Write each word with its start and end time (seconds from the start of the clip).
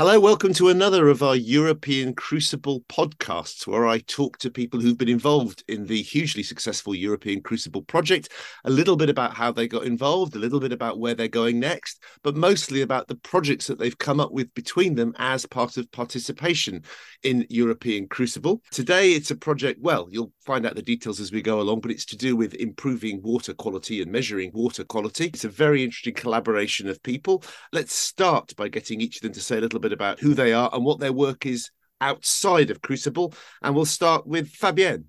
Hello, 0.00 0.20
welcome 0.20 0.52
to 0.52 0.68
another 0.68 1.08
of 1.08 1.24
our 1.24 1.34
European 1.34 2.14
Crucible 2.14 2.82
podcasts, 2.82 3.66
where 3.66 3.84
I 3.84 3.98
talk 3.98 4.38
to 4.38 4.48
people 4.48 4.78
who've 4.78 4.96
been 4.96 5.08
involved 5.08 5.64
in 5.66 5.86
the 5.88 6.00
hugely 6.00 6.44
successful 6.44 6.94
European 6.94 7.42
Crucible 7.42 7.82
project, 7.82 8.28
a 8.64 8.70
little 8.70 8.94
bit 8.94 9.10
about 9.10 9.34
how 9.34 9.50
they 9.50 9.66
got 9.66 9.82
involved, 9.82 10.36
a 10.36 10.38
little 10.38 10.60
bit 10.60 10.70
about 10.70 11.00
where 11.00 11.14
they're 11.14 11.26
going 11.26 11.58
next, 11.58 12.00
but 12.22 12.36
mostly 12.36 12.82
about 12.82 13.08
the 13.08 13.16
projects 13.16 13.66
that 13.66 13.80
they've 13.80 13.98
come 13.98 14.20
up 14.20 14.30
with 14.30 14.54
between 14.54 14.94
them 14.94 15.12
as 15.18 15.44
part 15.46 15.76
of 15.76 15.90
participation 15.90 16.84
in 17.24 17.44
European 17.50 18.06
Crucible. 18.06 18.62
Today, 18.70 19.14
it's 19.14 19.32
a 19.32 19.36
project, 19.36 19.80
well, 19.82 20.06
you'll 20.12 20.32
find 20.46 20.64
out 20.64 20.76
the 20.76 20.80
details 20.82 21.18
as 21.18 21.32
we 21.32 21.42
go 21.42 21.60
along, 21.60 21.80
but 21.80 21.90
it's 21.90 22.04
to 22.04 22.16
do 22.16 22.36
with 22.36 22.54
improving 22.54 23.20
water 23.20 23.52
quality 23.52 24.00
and 24.00 24.12
measuring 24.12 24.52
water 24.54 24.84
quality. 24.84 25.24
It's 25.24 25.42
a 25.42 25.48
very 25.48 25.82
interesting 25.82 26.14
collaboration 26.14 26.88
of 26.88 27.02
people. 27.02 27.42
Let's 27.72 27.94
start 27.94 28.54
by 28.54 28.68
getting 28.68 29.00
each 29.00 29.16
of 29.16 29.22
them 29.22 29.32
to 29.32 29.40
say 29.40 29.58
a 29.58 29.60
little 29.60 29.80
bit 29.80 29.87
bit 29.88 29.94
about 29.94 30.20
who 30.20 30.34
they 30.34 30.52
are 30.52 30.68
and 30.72 30.84
what 30.84 31.00
their 31.00 31.12
work 31.12 31.46
is 31.46 31.70
outside 32.00 32.70
of 32.70 32.82
Crucible. 32.82 33.32
And 33.62 33.74
we'll 33.74 33.86
start 33.86 34.26
with 34.26 34.52
Fabien. 34.52 35.04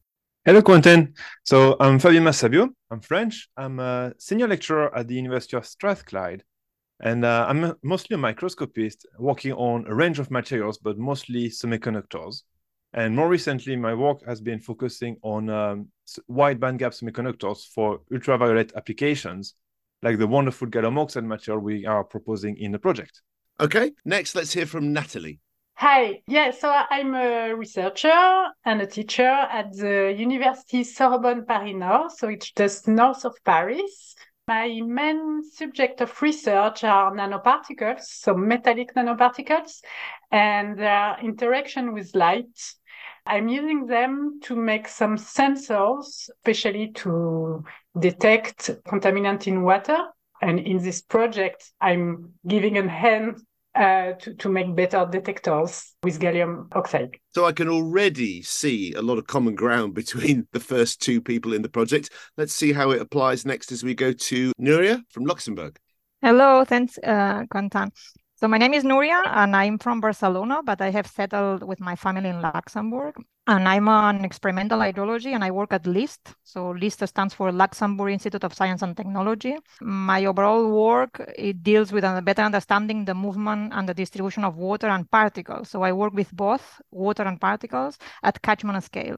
Hello, 0.45 0.61
Quentin. 0.61 1.13
So 1.43 1.75
I'm 1.79 1.99
Fabien 1.99 2.23
Massabuau. 2.23 2.69
I'm 2.89 3.01
French. 3.01 3.49
I'm 3.57 3.79
a 3.79 4.13
senior 4.17 4.47
lecturer 4.47 4.95
at 4.95 5.07
the 5.07 5.15
University 5.15 5.57
of 5.57 5.65
Strathclyde. 5.65 6.43
And 7.01 7.25
uh, 7.25 7.45
I'm 7.47 7.75
mostly 7.83 8.15
a 8.15 8.17
microscopist 8.17 9.05
working 9.17 9.53
on 9.53 9.85
a 9.87 9.93
range 9.93 10.19
of 10.19 10.31
materials, 10.31 10.77
but 10.77 10.97
mostly 10.97 11.49
semiconductors. 11.49 12.43
And 12.93 13.15
more 13.15 13.29
recently, 13.29 13.75
my 13.75 13.93
work 13.93 14.25
has 14.25 14.41
been 14.41 14.59
focusing 14.59 15.17
on 15.21 15.49
um, 15.49 15.89
wide 16.27 16.59
bandgap 16.59 16.93
semiconductors 16.97 17.67
for 17.73 17.99
ultraviolet 18.11 18.71
applications, 18.75 19.53
like 20.01 20.17
the 20.17 20.27
wonderful 20.27 20.67
gallium 20.67 20.97
oxide 20.97 21.25
material 21.25 21.61
we 21.61 21.85
are 21.85 22.03
proposing 22.03 22.57
in 22.57 22.71
the 22.71 22.79
project. 22.79 23.21
Okay, 23.61 23.91
next 24.05 24.35
let's 24.35 24.53
hear 24.53 24.65
from 24.65 24.93
Nathalie. 24.93 25.41
Hi, 25.75 26.21
yeah, 26.27 26.51
so 26.51 26.71
I'm 26.71 27.13
a 27.13 27.53
researcher 27.53 28.47
and 28.63 28.81
a 28.81 28.87
teacher 28.87 29.27
at 29.27 29.75
the 29.75 30.15
University 30.17 30.85
Sorbonne 30.85 31.45
Paris 31.45 31.75
Nord, 31.75 32.11
so 32.11 32.29
it's 32.29 32.53
just 32.53 32.87
north 32.87 33.25
of 33.25 33.35
Paris. 33.43 34.15
My 34.47 34.79
main 34.85 35.43
subject 35.43 35.99
of 35.99 36.21
research 36.21 36.85
are 36.85 37.11
nanoparticles, 37.11 38.03
so 38.03 38.33
metallic 38.33 38.95
nanoparticles, 38.95 39.81
and 40.31 40.79
their 40.79 41.17
interaction 41.21 41.93
with 41.93 42.15
light. 42.15 42.73
I'm 43.25 43.49
using 43.49 43.87
them 43.87 44.39
to 44.43 44.55
make 44.55 44.87
some 44.87 45.17
sensors, 45.17 46.29
especially 46.29 46.93
to 46.93 47.65
detect 47.99 48.69
contaminant 48.87 49.47
in 49.47 49.63
water. 49.63 49.97
And 50.41 50.61
in 50.61 50.77
this 50.77 51.01
project, 51.01 51.69
I'm 51.81 52.31
giving 52.47 52.77
a 52.77 52.87
hand 52.87 53.41
uh, 53.79 54.11
to, 54.19 54.33
to 54.33 54.49
make 54.49 54.75
better 54.75 55.07
detectors 55.09 55.93
with 56.03 56.19
gallium 56.19 56.67
oxide. 56.75 57.17
So 57.33 57.45
I 57.45 57.53
can 57.53 57.69
already 57.69 58.41
see 58.41 58.93
a 58.93 59.01
lot 59.01 59.17
of 59.17 59.25
common 59.25 59.55
ground 59.55 59.93
between 60.01 60.47
the 60.51 60.59
first 60.59 61.01
two 61.01 61.21
people 61.21 61.53
in 61.53 61.61
the 61.61 61.69
project. 61.69 62.11
Let's 62.37 62.53
see 62.53 62.73
how 62.73 62.91
it 62.91 63.01
applies 63.01 63.45
next 63.45 63.71
as 63.71 63.83
we 63.83 63.95
go 63.95 64.11
to 64.11 64.51
Nuria 64.59 65.01
from 65.09 65.23
Luxembourg. 65.23 65.79
Hello, 66.21 66.65
thanks, 66.65 66.99
uh, 67.03 67.45
Quentin. 67.49 67.91
So 68.35 68.47
my 68.47 68.57
name 68.57 68.73
is 68.73 68.83
Nuria 68.83 69.21
and 69.25 69.55
I'm 69.55 69.77
from 69.77 70.01
Barcelona, 70.01 70.61
but 70.63 70.81
I 70.81 70.91
have 70.91 71.07
settled 71.07 71.63
with 71.63 71.79
my 71.79 71.95
family 71.95 72.29
in 72.29 72.41
Luxembourg. 72.41 73.15
And 73.49 73.67
I'm 73.67 73.87
an 73.87 74.25
experimental 74.25 74.77
hydrology 74.77 75.33
and 75.33 75.43
I 75.43 75.49
work 75.49 75.73
at 75.73 75.87
LIST. 75.87 76.35
So 76.43 76.69
LIST 76.69 77.07
stands 77.07 77.33
for 77.33 77.51
Luxembourg 77.51 78.13
Institute 78.13 78.43
of 78.43 78.53
Science 78.53 78.83
and 78.83 78.95
Technology. 78.95 79.57
My 79.81 80.25
overall 80.25 80.69
work, 80.69 81.19
it 81.35 81.63
deals 81.63 81.91
with 81.91 82.03
a 82.03 82.21
better 82.21 82.43
understanding 82.43 83.05
the 83.05 83.15
movement 83.15 83.73
and 83.73 83.89
the 83.89 83.95
distribution 83.95 84.43
of 84.43 84.57
water 84.57 84.85
and 84.85 85.09
particles. 85.09 85.71
So 85.71 85.81
I 85.81 85.93
work 85.93 86.13
with 86.13 86.31
both 86.31 86.79
water 86.91 87.23
and 87.23 87.41
particles 87.41 87.97
at 88.21 88.39
catchment 88.43 88.83
scale. 88.83 89.15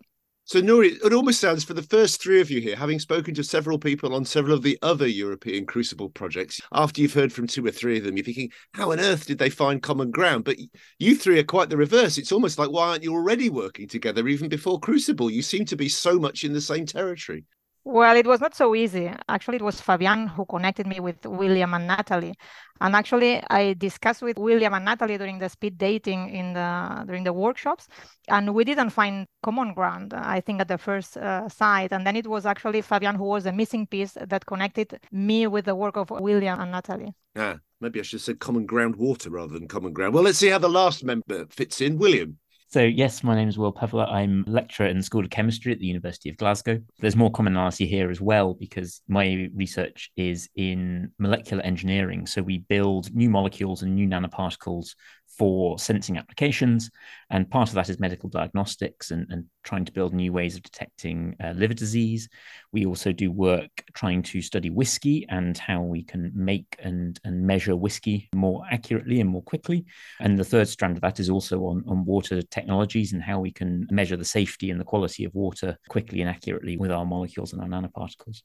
So, 0.51 0.61
Nuri, 0.61 0.97
it 1.01 1.13
almost 1.13 1.39
sounds 1.39 1.63
for 1.63 1.73
the 1.73 1.81
first 1.81 2.21
three 2.21 2.41
of 2.41 2.51
you 2.51 2.59
here, 2.59 2.75
having 2.75 2.99
spoken 2.99 3.33
to 3.35 3.41
several 3.41 3.79
people 3.79 4.13
on 4.13 4.25
several 4.25 4.53
of 4.53 4.63
the 4.63 4.77
other 4.81 5.07
European 5.07 5.65
Crucible 5.65 6.09
projects, 6.09 6.59
after 6.73 6.99
you've 6.99 7.13
heard 7.13 7.31
from 7.31 7.47
two 7.47 7.65
or 7.65 7.71
three 7.71 7.99
of 7.99 8.03
them, 8.03 8.17
you're 8.17 8.25
thinking, 8.25 8.51
how 8.73 8.91
on 8.91 8.99
earth 8.99 9.25
did 9.25 9.37
they 9.37 9.49
find 9.49 9.81
common 9.81 10.11
ground? 10.11 10.43
But 10.43 10.57
you 10.99 11.15
three 11.15 11.39
are 11.39 11.45
quite 11.45 11.69
the 11.69 11.77
reverse. 11.77 12.17
It's 12.17 12.33
almost 12.33 12.59
like, 12.59 12.69
why 12.69 12.89
aren't 12.89 13.03
you 13.03 13.13
already 13.13 13.49
working 13.49 13.87
together 13.87 14.27
even 14.27 14.49
before 14.49 14.77
Crucible? 14.77 15.31
You 15.31 15.41
seem 15.41 15.63
to 15.67 15.77
be 15.77 15.87
so 15.87 16.19
much 16.19 16.43
in 16.43 16.51
the 16.51 16.59
same 16.59 16.85
territory. 16.85 17.45
Well, 17.83 18.15
it 18.15 18.27
was 18.27 18.39
not 18.39 18.53
so 18.53 18.75
easy. 18.75 19.11
Actually, 19.27 19.55
it 19.55 19.63
was 19.63 19.81
Fabien 19.81 20.27
who 20.27 20.45
connected 20.45 20.85
me 20.85 20.99
with 20.99 21.25
William 21.25 21.73
and 21.73 21.87
Nathalie. 21.87 22.35
And 22.79 22.95
actually, 22.95 23.41
I 23.49 23.73
discussed 23.73 24.21
with 24.21 24.37
William 24.37 24.75
and 24.75 24.85
Nathalie 24.85 25.17
during 25.17 25.39
the 25.39 25.49
speed 25.49 25.79
dating 25.79 26.29
in 26.29 26.53
the 26.53 27.03
during 27.07 27.23
the 27.23 27.33
workshops, 27.33 27.87
and 28.27 28.53
we 28.53 28.63
didn't 28.63 28.91
find 28.91 29.25
common 29.41 29.73
ground. 29.73 30.13
I 30.13 30.41
think 30.41 30.61
at 30.61 30.67
the 30.67 30.77
first 30.77 31.17
uh, 31.17 31.49
site, 31.49 31.91
and 31.91 32.05
then 32.05 32.15
it 32.15 32.27
was 32.27 32.45
actually 32.45 32.81
Fabien 32.81 33.15
who 33.15 33.25
was 33.25 33.45
the 33.45 33.51
missing 33.51 33.87
piece 33.87 34.13
that 34.13 34.45
connected 34.45 34.99
me 35.11 35.47
with 35.47 35.65
the 35.65 35.75
work 35.75 35.97
of 35.97 36.11
William 36.11 36.59
and 36.59 36.71
Nathalie. 36.71 37.13
Ah, 37.35 37.57
maybe 37.79 37.99
I 37.99 38.03
should 38.03 38.17
have 38.19 38.21
said 38.21 38.39
common 38.39 38.67
ground 38.67 38.95
water 38.95 39.31
rather 39.31 39.53
than 39.53 39.67
common 39.67 39.93
ground. 39.93 40.13
Well, 40.13 40.23
let's 40.23 40.37
see 40.37 40.49
how 40.49 40.59
the 40.59 40.69
last 40.69 41.03
member 41.03 41.47
fits 41.49 41.81
in. 41.81 41.97
William. 41.97 42.37
So, 42.73 42.83
yes, 42.83 43.21
my 43.21 43.35
name 43.35 43.49
is 43.49 43.57
Will 43.57 43.73
Peveler. 43.73 44.05
I'm 44.05 44.45
lecturer 44.47 44.87
in 44.87 44.95
the 44.95 45.03
School 45.03 45.25
of 45.25 45.29
Chemistry 45.29 45.73
at 45.73 45.79
the 45.79 45.85
University 45.85 46.29
of 46.29 46.37
Glasgow. 46.37 46.79
There's 46.99 47.17
more 47.17 47.29
commonality 47.29 47.85
here 47.85 48.09
as 48.09 48.21
well 48.21 48.53
because 48.53 49.01
my 49.09 49.49
research 49.53 50.09
is 50.15 50.47
in 50.55 51.11
molecular 51.19 51.61
engineering. 51.63 52.25
So, 52.25 52.41
we 52.41 52.59
build 52.59 53.13
new 53.13 53.29
molecules 53.29 53.81
and 53.81 53.93
new 53.93 54.07
nanoparticles 54.07 54.95
for 55.37 55.79
sensing 55.79 56.17
applications. 56.17 56.89
And 57.29 57.49
part 57.49 57.69
of 57.69 57.75
that 57.75 57.89
is 57.89 57.99
medical 57.99 58.29
diagnostics 58.29 59.11
and, 59.11 59.27
and 59.29 59.45
trying 59.63 59.85
to 59.85 59.91
build 59.91 60.13
new 60.13 60.33
ways 60.33 60.55
of 60.55 60.63
detecting 60.63 61.35
uh, 61.43 61.51
liver 61.51 61.73
disease. 61.73 62.29
We 62.71 62.85
also 62.85 63.11
do 63.11 63.31
work 63.31 63.69
trying 63.93 64.23
to 64.23 64.41
study 64.41 64.69
whiskey 64.69 65.25
and 65.29 65.57
how 65.57 65.81
we 65.81 66.03
can 66.03 66.31
make 66.35 66.75
and, 66.79 67.19
and 67.23 67.45
measure 67.45 67.75
whiskey 67.75 68.29
more 68.35 68.63
accurately 68.71 69.21
and 69.21 69.29
more 69.29 69.43
quickly. 69.43 69.85
And 70.19 70.37
the 70.37 70.45
third 70.45 70.67
strand 70.67 70.97
of 70.97 71.01
that 71.01 71.19
is 71.19 71.29
also 71.29 71.61
on, 71.61 71.83
on 71.87 72.05
water 72.05 72.41
technologies 72.41 73.13
and 73.13 73.21
how 73.21 73.39
we 73.39 73.51
can 73.51 73.87
measure 73.89 74.17
the 74.17 74.25
safety 74.25 74.69
and 74.69 74.79
the 74.79 74.85
quality 74.85 75.23
of 75.25 75.33
water 75.33 75.77
quickly 75.89 76.21
and 76.21 76.29
accurately 76.29 76.77
with 76.77 76.91
our 76.91 77.05
molecules 77.05 77.53
and 77.53 77.61
our 77.61 77.67
nanoparticles. 77.67 78.41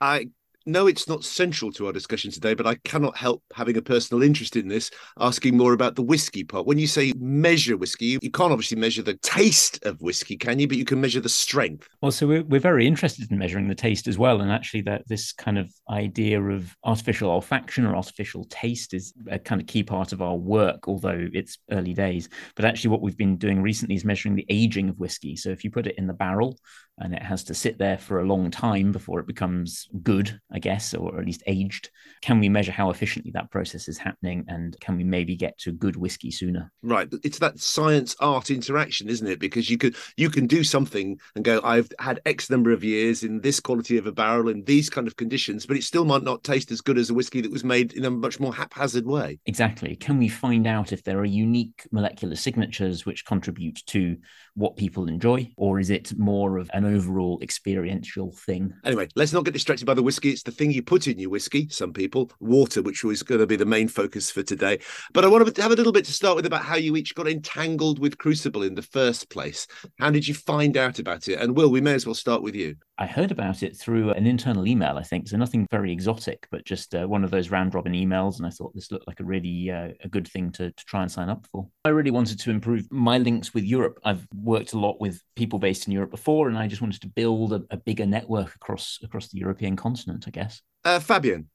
I 0.00 0.28
no, 0.66 0.86
it's 0.86 1.08
not 1.08 1.24
central 1.24 1.72
to 1.72 1.86
our 1.86 1.92
discussion 1.92 2.30
today, 2.30 2.54
but 2.54 2.66
I 2.66 2.74
cannot 2.84 3.16
help 3.16 3.42
having 3.54 3.76
a 3.76 3.82
personal 3.82 4.22
interest 4.22 4.56
in 4.56 4.68
this, 4.68 4.90
asking 5.18 5.56
more 5.56 5.72
about 5.72 5.96
the 5.96 6.02
whiskey 6.02 6.44
part. 6.44 6.66
When 6.66 6.78
you 6.78 6.86
say 6.86 7.12
measure 7.18 7.76
whiskey, 7.76 8.18
you 8.20 8.30
can't 8.30 8.52
obviously 8.52 8.78
measure 8.78 9.02
the 9.02 9.14
taste 9.22 9.84
of 9.84 10.00
whiskey, 10.02 10.36
can 10.36 10.58
you? 10.58 10.68
But 10.68 10.76
you 10.76 10.84
can 10.84 11.00
measure 11.00 11.20
the 11.20 11.28
strength. 11.28 11.88
Well, 12.02 12.12
so 12.12 12.26
we're, 12.26 12.44
we're 12.44 12.60
very 12.60 12.86
interested 12.86 13.30
in 13.30 13.38
measuring 13.38 13.68
the 13.68 13.74
taste 13.74 14.06
as 14.06 14.18
well. 14.18 14.40
And 14.40 14.52
actually, 14.52 14.82
that 14.82 15.08
this 15.08 15.32
kind 15.32 15.58
of 15.58 15.72
idea 15.90 16.40
of 16.42 16.74
artificial 16.84 17.30
olfaction 17.30 17.88
or 17.88 17.96
artificial 17.96 18.44
taste 18.50 18.94
is 18.94 19.14
a 19.30 19.38
kind 19.38 19.60
of 19.60 19.66
key 19.66 19.82
part 19.82 20.12
of 20.12 20.22
our 20.22 20.36
work, 20.36 20.88
although 20.88 21.28
it's 21.32 21.58
early 21.70 21.94
days. 21.94 22.28
But 22.54 22.64
actually, 22.64 22.90
what 22.90 23.00
we've 23.00 23.16
been 23.16 23.36
doing 23.36 23.62
recently 23.62 23.94
is 23.94 24.04
measuring 24.04 24.34
the 24.34 24.46
aging 24.48 24.88
of 24.88 24.98
whiskey. 24.98 25.36
So 25.36 25.50
if 25.50 25.64
you 25.64 25.70
put 25.70 25.86
it 25.86 25.96
in 25.98 26.06
the 26.06 26.12
barrel, 26.12 26.58
and 27.00 27.14
it 27.14 27.22
has 27.22 27.44
to 27.44 27.54
sit 27.54 27.78
there 27.78 27.96
for 27.98 28.20
a 28.20 28.26
long 28.26 28.50
time 28.50 28.92
before 28.92 29.20
it 29.20 29.26
becomes 29.26 29.88
good, 30.02 30.38
I 30.52 30.58
guess, 30.58 30.94
or 30.94 31.18
at 31.18 31.26
least 31.26 31.42
aged. 31.46 31.90
Can 32.22 32.40
we 32.40 32.48
measure 32.48 32.72
how 32.72 32.90
efficiently 32.90 33.30
that 33.32 33.50
process 33.50 33.88
is 33.88 33.98
happening 33.98 34.44
and 34.48 34.78
can 34.80 34.96
we 34.96 35.04
maybe 35.04 35.36
get 35.36 35.56
to 35.58 35.72
good 35.72 35.96
whiskey 35.96 36.30
sooner? 36.30 36.70
Right. 36.82 37.08
It's 37.22 37.38
that 37.38 37.58
science 37.58 38.16
art 38.20 38.50
interaction, 38.50 39.08
isn't 39.08 39.26
it? 39.26 39.38
Because 39.38 39.70
you 39.70 39.78
could 39.78 39.96
you 40.16 40.30
can 40.30 40.46
do 40.46 40.64
something 40.64 41.18
and 41.34 41.44
go, 41.44 41.60
I've 41.62 41.90
had 41.98 42.20
X 42.26 42.50
number 42.50 42.72
of 42.72 42.84
years 42.84 43.22
in 43.22 43.40
this 43.40 43.60
quality 43.60 43.96
of 43.96 44.06
a 44.06 44.12
barrel 44.12 44.48
in 44.48 44.64
these 44.64 44.90
kind 44.90 45.06
of 45.06 45.16
conditions, 45.16 45.66
but 45.66 45.76
it 45.76 45.84
still 45.84 46.04
might 46.04 46.22
not 46.22 46.44
taste 46.44 46.70
as 46.70 46.80
good 46.80 46.98
as 46.98 47.10
a 47.10 47.14
whiskey 47.14 47.40
that 47.40 47.52
was 47.52 47.64
made 47.64 47.92
in 47.92 48.04
a 48.04 48.10
much 48.10 48.40
more 48.40 48.54
haphazard 48.54 49.06
way. 49.06 49.38
Exactly. 49.46 49.96
Can 49.96 50.18
we 50.18 50.28
find 50.28 50.66
out 50.66 50.92
if 50.92 51.04
there 51.04 51.18
are 51.18 51.24
unique 51.24 51.86
molecular 51.92 52.36
signatures 52.36 53.06
which 53.06 53.24
contribute 53.24 53.84
to 53.86 54.16
what 54.60 54.76
people 54.76 55.08
enjoy, 55.08 55.50
or 55.56 55.80
is 55.80 55.90
it 55.90 56.16
more 56.18 56.58
of 56.58 56.70
an 56.72 56.84
overall 56.84 57.38
experiential 57.42 58.30
thing? 58.32 58.72
Anyway, 58.84 59.08
let's 59.16 59.32
not 59.32 59.44
get 59.44 59.54
distracted 59.54 59.86
by 59.86 59.94
the 59.94 60.02
whiskey. 60.02 60.30
It's 60.30 60.42
the 60.42 60.52
thing 60.52 60.70
you 60.70 60.82
put 60.82 61.08
in 61.08 61.18
your 61.18 61.30
whiskey, 61.30 61.68
some 61.70 61.92
people, 61.92 62.30
water, 62.38 62.82
which 62.82 63.02
was 63.02 63.22
going 63.22 63.40
to 63.40 63.46
be 63.46 63.56
the 63.56 63.66
main 63.66 63.88
focus 63.88 64.30
for 64.30 64.42
today. 64.42 64.78
But 65.12 65.24
I 65.24 65.28
want 65.28 65.52
to 65.52 65.62
have 65.62 65.72
a 65.72 65.76
little 65.76 65.92
bit 65.92 66.04
to 66.04 66.12
start 66.12 66.36
with 66.36 66.46
about 66.46 66.64
how 66.64 66.76
you 66.76 66.96
each 66.96 67.14
got 67.14 67.26
entangled 67.26 67.98
with 67.98 68.18
Crucible 68.18 68.62
in 68.62 68.74
the 68.74 68.82
first 68.82 69.30
place. 69.30 69.66
How 69.98 70.10
did 70.10 70.28
you 70.28 70.34
find 70.34 70.76
out 70.76 70.98
about 70.98 71.28
it? 71.28 71.40
And 71.40 71.56
Will, 71.56 71.70
we 71.70 71.80
may 71.80 71.94
as 71.94 72.06
well 72.06 72.14
start 72.14 72.42
with 72.42 72.54
you. 72.54 72.76
I 72.98 73.06
heard 73.06 73.30
about 73.30 73.62
it 73.62 73.78
through 73.78 74.10
an 74.10 74.26
internal 74.26 74.66
email, 74.66 74.98
I 74.98 75.02
think. 75.02 75.26
So 75.26 75.38
nothing 75.38 75.66
very 75.70 75.90
exotic, 75.90 76.46
but 76.50 76.66
just 76.66 76.94
uh, 76.94 77.06
one 77.06 77.24
of 77.24 77.30
those 77.30 77.50
round 77.50 77.74
robin 77.74 77.94
emails. 77.94 78.36
And 78.36 78.46
I 78.46 78.50
thought 78.50 78.74
this 78.74 78.92
looked 78.92 79.06
like 79.06 79.20
a 79.20 79.24
really 79.24 79.70
uh, 79.70 79.88
a 80.04 80.08
good 80.08 80.28
thing 80.28 80.52
to, 80.52 80.70
to 80.70 80.84
try 80.84 81.00
and 81.00 81.10
sign 81.10 81.30
up 81.30 81.46
for. 81.50 81.66
I 81.86 81.88
really 81.88 82.10
wanted 82.10 82.38
to 82.40 82.50
improve 82.50 82.86
my 82.92 83.16
links 83.16 83.54
with 83.54 83.64
Europe. 83.64 83.98
I've 84.04 84.26
worked 84.50 84.72
a 84.72 84.78
lot 84.78 85.00
with 85.00 85.22
people 85.36 85.58
based 85.58 85.86
in 85.86 85.92
Europe 85.92 86.10
before, 86.10 86.48
and 86.48 86.58
I 86.58 86.66
just 86.66 86.82
wanted 86.82 87.00
to 87.02 87.08
build 87.20 87.52
a, 87.52 87.62
a 87.70 87.76
bigger 87.88 88.06
network 88.16 88.50
across 88.56 88.98
across 89.06 89.28
the 89.28 89.38
European 89.38 89.76
continent, 89.76 90.24
I 90.26 90.30
guess. 90.30 90.62
Uh, 90.84 91.00
Fabien. 91.00 91.46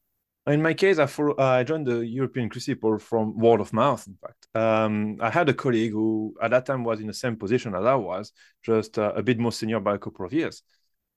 In 0.48 0.62
my 0.62 0.76
case, 0.76 1.00
I, 1.00 1.08
follow, 1.08 1.34
uh, 1.40 1.60
I 1.60 1.64
joined 1.64 1.88
the 1.88 2.06
European 2.06 2.50
Crucible 2.50 3.00
from 3.00 3.36
word 3.36 3.62
of 3.62 3.74
mouth, 3.74 4.06
in 4.06 4.16
fact. 4.24 4.42
Um, 4.54 5.18
I 5.20 5.32
had 5.32 5.50
a 5.50 5.56
colleague 5.56 5.92
who 5.92 6.36
at 6.40 6.52
that 6.52 6.68
time 6.68 6.84
was 6.84 7.00
in 7.00 7.08
the 7.08 7.14
same 7.24 7.36
position 7.36 7.74
as 7.74 7.84
I 7.84 7.96
was, 7.96 8.32
just 8.62 9.00
uh, 9.00 9.12
a 9.16 9.24
bit 9.24 9.40
more 9.40 9.52
senior 9.52 9.80
by 9.80 9.96
a 9.96 9.98
couple 9.98 10.24
of 10.24 10.32
years. 10.32 10.62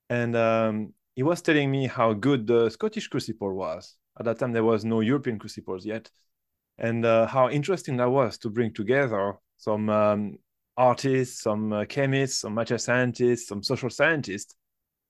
And 0.09 0.35
um, 0.35 0.95
he 1.15 1.23
was 1.23 1.43
telling 1.43 1.71
me 1.71 1.87
how 1.87 2.15
good 2.15 2.47
the 2.47 2.71
Scottish 2.71 3.09
Crucible 3.09 3.53
was. 3.53 3.97
At 4.19 4.25
that 4.25 4.39
time, 4.39 4.53
there 4.53 4.65
was 4.65 4.87
no 4.87 5.01
European 5.01 5.39
Crucibles 5.39 5.85
yet. 5.85 6.11
And 6.79 7.05
uh, 7.05 7.27
how 7.27 7.51
interesting 7.51 7.99
that 7.99 8.11
was 8.11 8.39
to 8.39 8.49
bring 8.49 8.73
together 8.73 9.35
some 9.59 9.91
um, 9.91 10.39
artists, 10.79 11.43
some 11.43 11.73
uh, 11.73 11.85
chemists, 11.85 12.39
some 12.39 12.55
material 12.55 12.79
scientists, 12.79 13.49
some 13.49 13.63
social 13.63 13.91
scientists, 13.91 14.55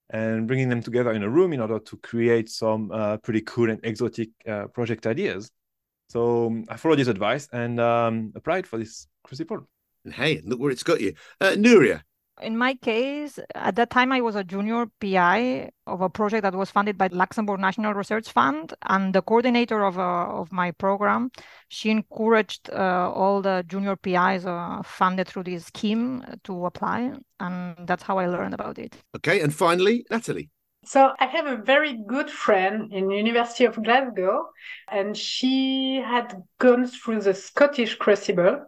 and 0.09 0.47
bringing 0.47 0.67
them 0.67 0.81
together 0.81 1.11
in 1.13 1.23
a 1.23 1.29
room 1.29 1.53
in 1.53 1.61
order 1.61 1.79
to 1.79 1.97
create 1.97 2.49
some 2.49 2.91
uh, 2.91 3.17
pretty 3.17 3.41
cool 3.41 3.69
and 3.69 3.79
exotic 3.83 4.29
uh, 4.47 4.65
project 4.67 5.07
ideas. 5.07 5.51
So 6.09 6.47
um, 6.47 6.65
I 6.67 6.75
followed 6.75 6.97
his 6.99 7.07
advice 7.07 7.47
and 7.53 7.79
um, 7.79 8.33
applied 8.35 8.65
for 8.65 8.79
this 8.79 9.07
crucible. 9.23 9.67
And 10.03 10.13
hey, 10.13 10.41
look 10.43 10.59
where 10.59 10.71
it's 10.71 10.83
got 10.83 10.99
you. 10.99 11.13
Uh, 11.39 11.51
Nuria, 11.51 12.01
in 12.41 12.57
my 12.57 12.75
case, 12.75 13.39
at 13.55 13.75
that 13.75 13.89
time, 13.89 14.11
I 14.11 14.21
was 14.21 14.35
a 14.35 14.43
junior 14.43 14.85
PI 14.99 15.71
of 15.87 16.01
a 16.01 16.09
project 16.09 16.43
that 16.43 16.55
was 16.55 16.71
funded 16.71 16.97
by 16.97 17.07
the 17.07 17.15
Luxembourg 17.15 17.59
National 17.59 17.93
Research 17.93 18.31
Fund, 18.31 18.73
and 18.83 19.13
the 19.13 19.21
coordinator 19.21 19.83
of 19.83 19.97
uh, 19.97 20.27
of 20.41 20.51
my 20.51 20.71
program, 20.71 21.31
she 21.67 21.89
encouraged 21.89 22.69
uh, 22.71 23.11
all 23.13 23.41
the 23.41 23.63
junior 23.67 23.95
PIs 23.95 24.45
uh, 24.45 24.81
funded 24.83 25.27
through 25.27 25.43
this 25.43 25.65
scheme 25.65 26.23
to 26.43 26.65
apply, 26.65 27.13
and 27.39 27.75
that's 27.87 28.03
how 28.03 28.17
I 28.17 28.27
learned 28.27 28.53
about 28.53 28.79
it. 28.79 28.97
Okay, 29.15 29.41
and 29.41 29.53
finally, 29.53 30.05
Nathalie. 30.09 30.49
So 30.85 31.13
I 31.19 31.25
have 31.25 31.45
a 31.45 31.57
very 31.57 32.01
good 32.07 32.29
friend 32.29 32.91
in 32.93 33.11
University 33.11 33.65
of 33.65 33.81
Glasgow, 33.83 34.49
and 34.89 35.15
she 35.15 36.01
had 36.05 36.41
gone 36.59 36.87
through 36.87 37.21
the 37.21 37.33
Scottish 37.33 37.95
Crucible. 37.95 38.65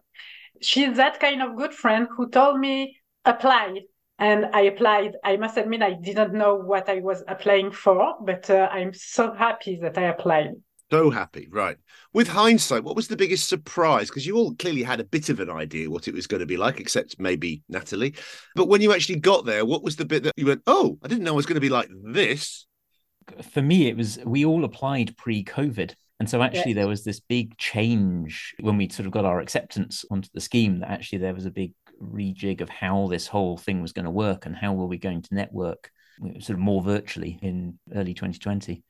She's 0.62 0.98
that 0.98 1.20
kind 1.20 1.42
of 1.42 1.56
good 1.56 1.74
friend 1.74 2.08
who 2.16 2.30
told 2.30 2.60
me 2.60 3.01
applied 3.26 3.82
and 4.22 4.46
I 4.54 4.62
applied. 4.62 5.16
I 5.24 5.38
must 5.38 5.58
admit, 5.58 5.82
I 5.82 5.94
didn't 5.94 6.34
know 6.34 6.56
what 6.56 6.88
I 6.88 7.00
was 7.00 7.24
applying 7.28 7.72
for, 7.72 8.16
but 8.22 8.50
uh, 8.50 8.70
I'm 8.72 8.94
so 8.94 9.34
happy 9.34 9.80
that 9.82 9.98
I 9.98 10.04
applied. 10.04 10.52
So 10.92 11.10
happy, 11.10 11.48
right. 11.50 11.78
With 12.14 12.28
hindsight, 12.28 12.84
what 12.84 12.98
was 12.98 13.08
the 13.08 13.16
biggest 13.16 13.48
surprise? 13.48 14.10
Because 14.10 14.28
you 14.28 14.36
all 14.36 14.54
clearly 14.56 14.84
had 14.84 15.00
a 15.00 15.06
bit 15.06 15.30
of 15.30 15.40
an 15.40 15.50
idea 15.50 15.90
what 15.90 16.08
it 16.10 16.14
was 16.14 16.28
going 16.28 16.42
to 16.42 16.46
be 16.46 16.58
like, 16.58 16.82
except 16.82 17.18
maybe 17.18 17.64
Nathalie. 17.70 18.14
But 18.56 18.68
when 18.68 18.82
you 18.82 18.94
actually 18.94 19.20
got 19.20 19.46
there, 19.46 19.66
what 19.66 19.84
was 19.84 19.96
the 19.96 20.06
bit 20.06 20.24
that 20.24 20.34
you 20.36 20.48
went, 20.48 20.64
oh, 20.68 21.00
I 21.02 21.08
didn't 21.08 21.24
know 21.24 21.34
it 21.34 21.38
was 21.38 21.46
going 21.46 21.56
to 21.56 21.62
be 21.62 21.70
like 21.70 21.90
this? 22.04 22.68
For 23.54 23.62
me, 23.62 23.88
it 23.88 23.96
was 23.96 24.20
we 24.26 24.44
all 24.44 24.66
applied 24.66 25.16
pre 25.16 25.46
COVID. 25.46 25.96
And 26.20 26.30
so 26.30 26.44
actually, 26.44 26.74
there 26.74 26.88
was 26.88 27.04
this 27.04 27.20
big 27.20 27.58
change 27.58 28.54
when 28.60 28.78
we 28.78 28.90
sort 28.90 29.08
of 29.08 29.12
got 29.12 29.26
our 29.26 29.40
acceptance 29.40 30.06
onto 30.12 30.30
the 30.34 30.42
scheme 30.42 30.80
that 30.80 30.92
actually 30.92 31.18
there 31.20 31.34
was 31.34 31.48
a 31.48 31.52
big 31.52 31.72
rejig 32.02 32.62
of 32.62 32.70
how 32.70 33.08
this 33.08 33.28
whole 33.28 33.58
thing 33.58 33.82
was 33.82 33.94
going 33.94 34.06
to 34.06 34.12
work 34.12 34.46
and 34.46 34.56
how 34.56 34.74
were 34.74 34.88
we 34.88 34.98
going 34.98 35.22
to 35.22 35.36
network 35.36 35.92
sort 36.40 36.52
of 36.52 36.60
more 36.60 36.82
virtually 36.82 37.40
in 37.42 37.80
early 37.94 38.14
2020. 38.14 38.84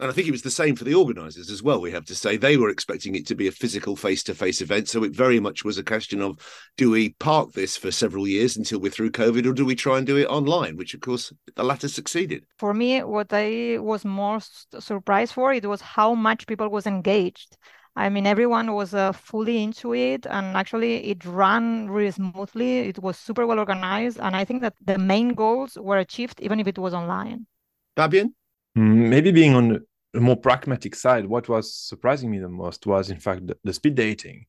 And 0.00 0.08
I 0.08 0.12
think 0.12 0.28
it 0.28 0.32
was 0.32 0.42
the 0.42 0.50
same 0.50 0.76
for 0.76 0.84
the 0.84 0.94
organisers 0.94 1.50
as 1.50 1.60
well. 1.60 1.80
We 1.80 1.90
have 1.90 2.04
to 2.04 2.14
say 2.14 2.36
they 2.36 2.56
were 2.56 2.70
expecting 2.70 3.16
it 3.16 3.26
to 3.26 3.34
be 3.34 3.48
a 3.48 3.52
physical 3.52 3.96
face 3.96 4.22
to 4.24 4.34
face 4.34 4.60
event. 4.60 4.88
So 4.88 5.02
it 5.02 5.12
very 5.12 5.40
much 5.40 5.64
was 5.64 5.76
a 5.76 5.82
question 5.82 6.22
of 6.22 6.38
do 6.76 6.90
we 6.90 7.10
park 7.14 7.52
this 7.52 7.76
for 7.76 7.90
several 7.90 8.28
years 8.28 8.56
until 8.56 8.78
we're 8.78 8.92
through 8.92 9.10
COVID 9.10 9.44
or 9.44 9.52
do 9.52 9.64
we 9.64 9.74
try 9.74 9.98
and 9.98 10.06
do 10.06 10.16
it 10.16 10.26
online, 10.26 10.76
which 10.76 10.94
of 10.94 11.00
course 11.00 11.32
the 11.56 11.64
latter 11.64 11.88
succeeded. 11.88 12.44
For 12.58 12.72
me, 12.72 13.02
what 13.02 13.32
I 13.32 13.78
was 13.80 14.04
most 14.04 14.80
surprised 14.80 15.32
for 15.32 15.52
it 15.52 15.66
was 15.66 15.80
how 15.80 16.14
much 16.14 16.46
people 16.46 16.68
was 16.68 16.86
engaged. 16.86 17.56
I 17.96 18.08
mean, 18.08 18.26
everyone 18.26 18.74
was 18.74 18.94
uh, 18.94 19.12
fully 19.12 19.62
into 19.62 19.94
it, 19.94 20.26
and 20.26 20.56
actually, 20.56 21.10
it 21.10 21.24
ran 21.24 21.90
really 21.90 22.10
smoothly. 22.10 22.88
It 22.88 22.98
was 23.02 23.18
super 23.18 23.46
well 23.46 23.58
organized, 23.58 24.18
and 24.20 24.36
I 24.36 24.44
think 24.44 24.62
that 24.62 24.74
the 24.84 24.98
main 24.98 25.34
goals 25.34 25.76
were 25.76 25.98
achieved, 25.98 26.40
even 26.40 26.60
if 26.60 26.66
it 26.66 26.78
was 26.78 26.94
online. 26.94 27.46
Fabien, 27.96 28.34
mm, 28.76 29.08
maybe 29.08 29.32
being 29.32 29.54
on 29.54 29.80
a 30.14 30.20
more 30.20 30.36
pragmatic 30.36 30.94
side, 30.94 31.26
what 31.26 31.48
was 31.48 31.74
surprising 31.74 32.30
me 32.30 32.38
the 32.38 32.48
most 32.48 32.86
was, 32.86 33.10
in 33.10 33.18
fact, 33.18 33.46
the, 33.46 33.56
the 33.64 33.72
speed 33.72 33.94
dating. 33.94 34.46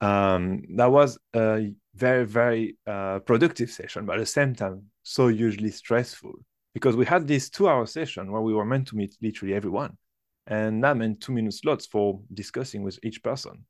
Um, 0.00 0.62
that 0.76 0.90
was 0.90 1.18
a 1.34 1.72
very, 1.94 2.24
very 2.24 2.76
uh, 2.86 3.18
productive 3.20 3.70
session, 3.70 4.06
but 4.06 4.16
at 4.16 4.20
the 4.20 4.26
same 4.26 4.54
time, 4.54 4.84
so 5.02 5.28
hugely 5.28 5.70
stressful 5.70 6.32
because 6.74 6.96
we 6.96 7.04
had 7.04 7.26
this 7.26 7.50
two-hour 7.50 7.86
session 7.86 8.30
where 8.30 8.42
we 8.42 8.54
were 8.54 8.64
meant 8.64 8.88
to 8.88 8.96
meet 8.96 9.16
literally 9.20 9.54
everyone 9.54 9.96
and 10.50 10.82
that 10.82 10.96
meant 10.96 11.20
two 11.20 11.32
minute 11.32 11.54
slots 11.54 11.86
for 11.86 12.20
discussing 12.34 12.82
with 12.82 12.98
each 13.02 13.22
person. 13.22 13.64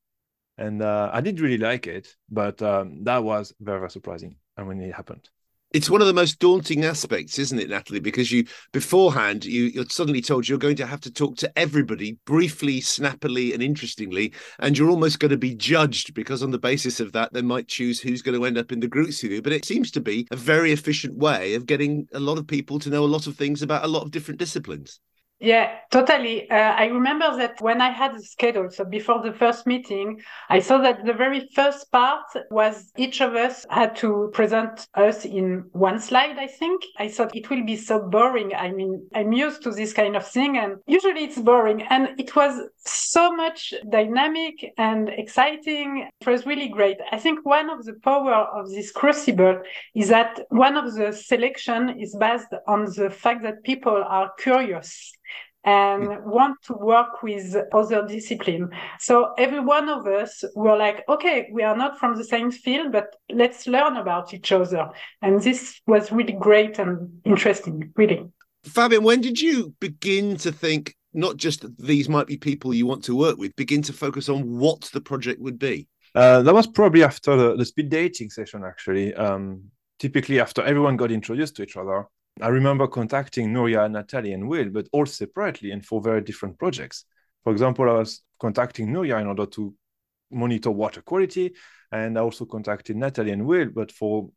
And 0.58 0.82
uh, 0.82 1.10
i 1.12 1.20
did 1.22 1.40
really 1.40 1.56
like 1.56 1.86
it 1.86 2.16
but 2.28 2.60
um, 2.60 3.04
that 3.04 3.22
was 3.22 3.54
very 3.60 3.78
very 3.78 3.90
surprising 3.90 4.36
and 4.56 4.66
when 4.66 4.80
it 4.80 4.94
happened. 4.94 5.28
It's 5.72 5.88
one 5.88 6.00
of 6.00 6.08
the 6.08 6.12
most 6.12 6.40
daunting 6.40 6.84
aspects 6.84 7.38
isn't 7.38 7.58
it 7.58 7.70
nathalie? 7.70 8.00
Because 8.00 8.30
you 8.32 8.44
beforehand 8.72 9.44
you, 9.44 9.64
you're 9.66 9.88
suddenly 9.88 10.20
told 10.20 10.48
you're 10.48 10.58
going 10.58 10.76
to 10.76 10.86
have 10.86 11.00
to 11.02 11.12
talk 11.12 11.36
to 11.38 11.58
everybody 11.58 12.18
briefly 12.26 12.80
snappily 12.80 13.54
and 13.54 13.62
interestingly 13.62 14.34
and 14.58 14.76
you're 14.76 14.90
almost 14.90 15.20
going 15.20 15.30
to 15.30 15.38
be 15.38 15.54
judged 15.54 16.12
because 16.12 16.42
on 16.42 16.50
the 16.50 16.58
basis 16.58 17.00
of 17.00 17.12
that 17.12 17.32
they 17.32 17.42
might 17.42 17.68
choose 17.68 18.00
who's 18.00 18.20
going 18.20 18.38
to 18.38 18.44
end 18.44 18.58
up 18.58 18.72
in 18.72 18.80
the 18.80 18.88
groups 18.88 19.22
with 19.22 19.32
you. 19.32 19.40
But 19.40 19.52
it 19.52 19.64
seems 19.64 19.90
to 19.92 20.00
be 20.00 20.26
a 20.30 20.36
very 20.36 20.72
efficient 20.72 21.16
way 21.16 21.54
of 21.54 21.64
getting 21.64 22.06
a 22.12 22.20
lot 22.20 22.36
of 22.36 22.46
people 22.46 22.78
to 22.80 22.90
know 22.90 23.04
a 23.04 23.14
lot 23.14 23.26
of 23.26 23.36
things 23.36 23.62
about 23.62 23.84
a 23.84 23.88
lot 23.88 24.02
of 24.02 24.10
different 24.10 24.40
disciplines 24.40 25.00
yeah, 25.42 25.78
totally. 25.90 26.50
Uh, 26.50 26.54
I 26.54 26.87
remember 26.88 27.34
that 27.38 27.62
when 27.62 27.81
I 27.81 27.88
had 27.88 28.14
the 28.14 28.22
schedule, 28.22 28.70
so 28.70 28.84
before 28.84 29.22
the 29.22 29.32
first 29.32 29.66
meeting, 29.66 30.20
I 30.50 30.60
saw 30.60 30.76
that 30.78 31.06
the 31.06 31.14
very 31.14 31.48
first 31.54 31.90
part 31.90 32.26
was 32.50 32.92
each 32.98 33.22
of 33.22 33.34
us 33.34 33.64
had 33.70 33.96
to 33.96 34.31
present 34.34 34.87
us 34.94 35.25
in 35.25 35.64
one 35.72 35.98
slide, 35.98 36.37
I 36.37 36.46
think. 36.46 36.82
I 36.98 37.08
thought 37.08 37.34
it 37.34 37.48
will 37.48 37.64
be 37.64 37.76
so 37.76 38.06
boring. 38.06 38.54
I 38.54 38.70
mean, 38.70 39.08
I'm 39.14 39.32
used 39.32 39.62
to 39.62 39.70
this 39.70 39.94
kind 39.94 40.14
of 40.14 40.26
thing, 40.26 40.58
and 40.58 40.76
usually 40.87 41.25
it's 41.25 41.40
boring. 41.40 41.82
And 41.88 42.20
it 42.20 42.37
was 42.37 42.60
so 42.84 43.32
much 43.32 43.72
dynamic 43.90 44.75
and 44.76 45.08
exciting. 45.08 46.06
It 46.20 46.26
was 46.26 46.44
really 46.44 46.69
great. 46.69 46.98
I 47.12 47.19
think 47.19 47.46
one 47.46 47.70
of 47.70 47.87
the 47.87 47.94
power 48.04 48.34
of 48.34 48.69
this 48.69 48.92
crucible 48.92 49.62
is 49.94 50.08
that 50.10 50.40
one 50.50 50.76
of 50.76 50.92
the 50.94 51.14
selection 51.14 51.98
is 51.98 52.14
based 52.14 52.52
on 52.66 52.84
the 52.84 53.08
fact 53.08 53.42
that 53.44 53.64
people 53.64 54.04
are 54.06 54.31
curious 54.38 55.12
and 55.64 56.24
want 56.24 56.56
to 56.64 56.72
work 56.74 57.22
with 57.22 57.54
other 57.72 58.06
discipline. 58.06 58.70
So 58.98 59.32
every 59.36 59.60
one 59.60 59.88
of 59.88 60.06
us 60.06 60.42
were 60.54 60.76
like, 60.76 61.04
okay, 61.08 61.48
we 61.52 61.62
are 61.62 61.76
not 61.76 61.98
from 61.98 62.16
the 62.16 62.24
same 62.24 62.50
field, 62.50 62.92
but 62.92 63.14
let's 63.30 63.66
learn 63.66 63.96
about 63.96 64.32
each 64.32 64.52
other. 64.52 64.88
And 65.20 65.40
this 65.42 65.80
was 65.87 66.11
really 66.11 66.32
great 66.32 66.78
and 66.78 67.20
interesting, 67.25 67.92
really. 67.96 68.26
Fabien, 68.64 69.02
when 69.02 69.20
did 69.20 69.40
you 69.40 69.75
begin 69.80 70.37
to 70.38 70.52
think 70.52 70.94
not 71.12 71.37
just 71.37 71.62
that 71.62 71.76
these 71.78 72.08
might 72.08 72.26
be 72.26 72.37
people 72.37 72.73
you 72.73 72.87
want 72.87 73.04
to 73.04 73.16
work 73.16 73.37
with, 73.37 73.54
begin 73.56 73.82
to 73.82 73.92
focus 73.92 74.28
on 74.28 74.58
what 74.58 74.82
the 74.92 75.00
project 75.00 75.40
would 75.40 75.58
be? 75.58 75.88
Uh, 76.14 76.42
that 76.42 76.54
was 76.54 76.66
probably 76.66 77.04
after 77.04 77.37
the, 77.37 77.56
the 77.56 77.64
speed 77.64 77.88
dating 77.88 78.30
session, 78.30 78.64
actually. 78.64 79.14
Um, 79.14 79.64
typically, 79.99 80.40
after 80.40 80.62
everyone 80.62 80.96
got 80.96 81.12
introduced 81.12 81.56
to 81.56 81.62
each 81.62 81.76
other, 81.76 82.06
I 82.42 82.49
remember 82.49 82.87
contacting 82.87 83.52
Nuria, 83.52 83.90
Nathalie, 83.90 84.32
and 84.32 84.49
Will, 84.49 84.70
but 84.70 84.88
all 84.92 85.06
separately 85.06 85.70
and 85.70 85.85
for 85.85 86.00
very 86.00 86.20
different 86.20 86.59
projects. 86.59 87.04
For 87.44 87.52
example, 87.52 87.88
I 87.88 87.94
was 87.94 88.23
contacting 88.38 88.88
Nuria 88.88 89.20
in 89.20 89.26
order 89.26 89.47
to 89.47 89.75
monitor 90.30 90.70
water 90.70 91.02
quality, 91.02 91.54
and 91.92 92.18
I 92.18 92.23
also 92.23 92.44
contacted 92.44 92.97
Nathalie 92.97 93.32
and 93.32 93.47
Will, 93.47 93.68
but 93.75 93.90
for 93.90 94.30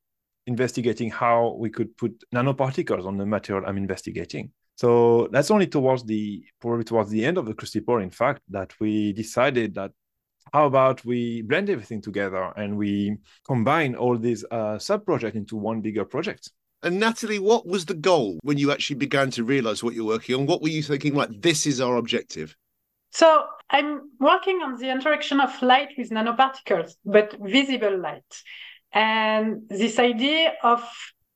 investigating 0.48 1.10
how 1.10 1.56
we 1.58 1.70
could 1.70 1.96
put 1.98 2.24
nanoparticles 2.34 3.06
on 3.06 3.18
the 3.18 3.26
material 3.26 3.66
I'm 3.66 3.78
investigating. 3.78 4.52
So 4.76 5.30
that's 5.32 5.52
only 5.52 5.68
towards 5.68 6.04
the 6.04 6.44
probably 6.60 6.84
towards 6.84 7.10
the 7.10 7.24
end 7.24 7.38
of 7.38 7.46
the 7.46 7.54
crucible, 7.54 8.00
in 8.00 8.10
fact, 8.10 8.42
that 8.50 8.74
we 8.80 9.14
decided 9.14 9.76
that 9.76 9.92
how 10.52 10.66
about 10.66 11.06
we 11.06 11.42
blend 11.44 11.70
everything 11.70 12.02
together 12.02 12.52
and 12.58 12.78
we 12.78 13.18
combine 13.46 13.96
all 13.96 14.18
these 14.18 14.44
uh, 14.52 14.78
sub 14.78 15.06
projects 15.06 15.38
into 15.38 15.56
one 15.56 15.82
bigger 15.82 16.06
project. 16.06 16.52
And 16.84 17.00
Nathalie, 17.00 17.40
what 17.40 17.66
was 17.66 17.86
the 17.86 17.94
goal 17.94 18.40
when 18.44 18.58
you 18.58 18.70
actually 18.70 18.98
began 18.98 19.32
to 19.32 19.46
realize 19.46 19.82
what 19.82 19.94
you're 19.94 20.06
working 20.06 20.36
on? 20.36 20.46
What 20.46 20.62
were 20.62 20.68
you 20.68 20.84
thinking, 20.84 21.16
like, 21.16 21.30
this 21.42 21.66
is 21.66 21.80
our 21.80 21.96
objective? 21.96 22.58
So 23.12 23.46
I'm 23.70 24.02
working 24.20 24.62
on 24.62 24.78
the 24.78 24.90
interaction 24.90 25.40
of 25.40 25.62
light 25.62 25.90
with 25.98 26.10
nanoparticles, 26.10 26.96
but 27.06 27.38
visible 27.40 27.98
light. 27.98 28.44
And 28.92 29.62
this 29.70 29.98
idea 29.98 30.56
of 30.62 30.84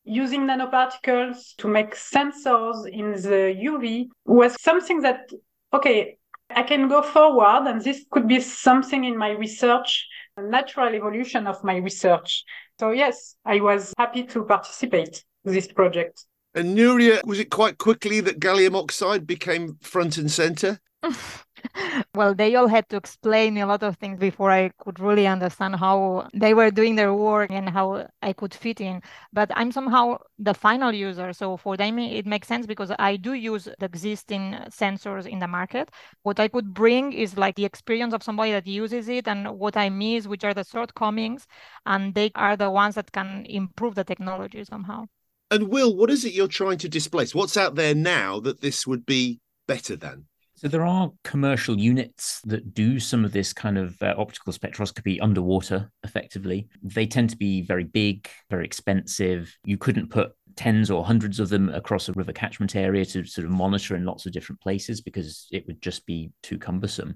using 0.04 0.42
nanoparticles 0.42 1.56
to 1.60 1.68
make 1.70 1.96
sensors 1.96 2.86
in 2.92 3.14
the 3.14 3.56
UV 3.66 4.08
was 4.26 4.62
something 4.62 5.02
that, 5.02 5.30
okay, 5.74 6.18
I 6.50 6.64
can 6.64 6.90
go 6.90 7.02
forward, 7.02 7.70
and 7.70 7.82
this 7.82 8.06
could 8.12 8.28
be 8.28 8.42
something 8.42 9.06
in 9.06 9.18
my 9.18 9.32
research, 9.32 10.08
a 10.36 10.42
natural 10.42 10.94
evolution 10.94 11.48
of 11.48 11.64
my 11.64 11.78
research. 11.78 12.44
So, 12.80 12.92
yes, 12.92 13.36
I 13.46 13.62
was 13.62 13.94
happy 13.98 14.24
to 14.24 14.44
participate 14.44 15.24
this 15.44 15.68
project. 15.68 16.26
And 16.54 16.78
Nuria, 16.78 17.24
was 17.26 17.40
it 17.40 17.52
quite 17.52 17.78
quickly 17.78 18.20
that 18.22 18.40
gallium 18.40 18.76
oxide 18.76 19.28
became 19.28 19.78
front 19.82 20.18
and 20.18 20.32
center? 20.32 20.80
well, 22.16 22.34
they 22.34 22.56
all 22.56 22.68
had 22.68 22.90
to 22.90 22.98
explain 22.98 23.58
a 23.58 23.66
lot 23.66 23.84
of 23.84 23.98
things 23.98 24.20
before 24.20 24.52
I 24.52 24.72
could 24.80 25.00
really 25.00 25.28
understand 25.28 25.76
how 25.76 26.28
they 26.34 26.54
were 26.54 26.72
doing 26.72 26.96
their 26.96 27.14
work 27.14 27.52
and 27.52 27.70
how 27.70 28.08
I 28.22 28.34
could 28.34 28.54
fit 28.54 28.82
in. 28.82 29.02
But 29.32 29.52
I'm 29.56 29.72
somehow 29.72 30.18
the 30.40 30.54
final 30.54 30.92
user. 30.92 31.34
So 31.34 31.58
for 31.58 31.78
them, 31.78 32.00
it 32.00 32.26
makes 32.26 32.48
sense 32.48 32.66
because 32.66 32.92
I 32.98 33.18
do 33.18 33.34
use 33.34 33.66
the 33.66 33.86
existing 33.86 34.58
sensors 34.70 35.28
in 35.28 35.40
the 35.40 35.48
market. 35.48 35.92
What 36.24 36.40
I 36.40 36.48
could 36.48 36.74
bring 36.74 37.14
is 37.14 37.38
like 37.38 37.56
the 37.56 37.66
experience 37.66 38.14
of 38.14 38.24
somebody 38.24 38.52
that 38.52 38.68
uses 38.68 39.08
it 39.10 39.28
and 39.28 39.60
what 39.60 39.78
I 39.78 39.90
miss, 39.90 40.28
which 40.28 40.44
are 40.44 40.54
the 40.54 40.64
shortcomings. 40.64 41.46
And 41.86 42.16
they 42.16 42.32
are 42.36 42.58
the 42.58 42.72
ones 42.72 42.96
that 42.96 43.12
can 43.12 43.46
improve 43.46 43.96
the 43.96 44.04
technology 44.04 44.64
somehow. 44.64 45.06
And 45.50 45.70
Will, 45.70 45.96
what 45.96 46.10
is 46.10 46.26
it 46.26 46.34
you're 46.34 46.48
trying 46.48 46.78
to 46.80 46.90
displace? 46.90 47.34
What's 47.34 47.58
out 47.58 47.76
there 47.76 47.96
now 47.96 48.40
that 48.42 48.62
this 48.62 48.86
would 48.86 49.06
be 49.06 49.40
better 49.68 49.96
than? 49.96 50.26
So 50.56 50.68
there 50.68 50.86
are 50.86 51.12
commercial 51.24 51.80
units 51.80 52.42
that 52.46 52.74
do 52.74 53.00
some 53.00 53.24
of 53.24 53.32
this 53.32 53.54
kind 53.54 53.78
of 53.78 53.96
uh, 54.02 54.16
optical 54.18 54.52
spectroscopy 54.52 55.20
underwater 55.22 55.92
effectively. 56.04 56.68
They 56.82 57.06
tend 57.06 57.30
to 57.30 57.38
be 57.38 57.62
very 57.62 57.84
big, 57.84 58.28
very 58.50 58.66
expensive. 58.66 59.56
You 59.64 59.78
couldn't 59.78 60.10
put 60.10 60.32
tens 60.58 60.92
or 60.92 61.06
hundreds 61.06 61.40
of 61.40 61.50
them 61.50 61.70
across 61.70 62.10
a 62.10 62.14
river 62.14 62.34
catchment 62.34 62.76
area 62.76 63.06
to 63.06 63.24
sort 63.26 63.46
of 63.46 63.52
monitor 63.52 63.96
in 63.96 64.04
lots 64.04 64.26
of 64.26 64.34
different 64.34 64.60
places 64.60 65.00
because 65.00 65.48
it 65.52 65.66
would 65.68 65.82
just 65.82 66.06
be 66.06 66.32
too 66.44 66.58
cumbersome. 66.58 67.16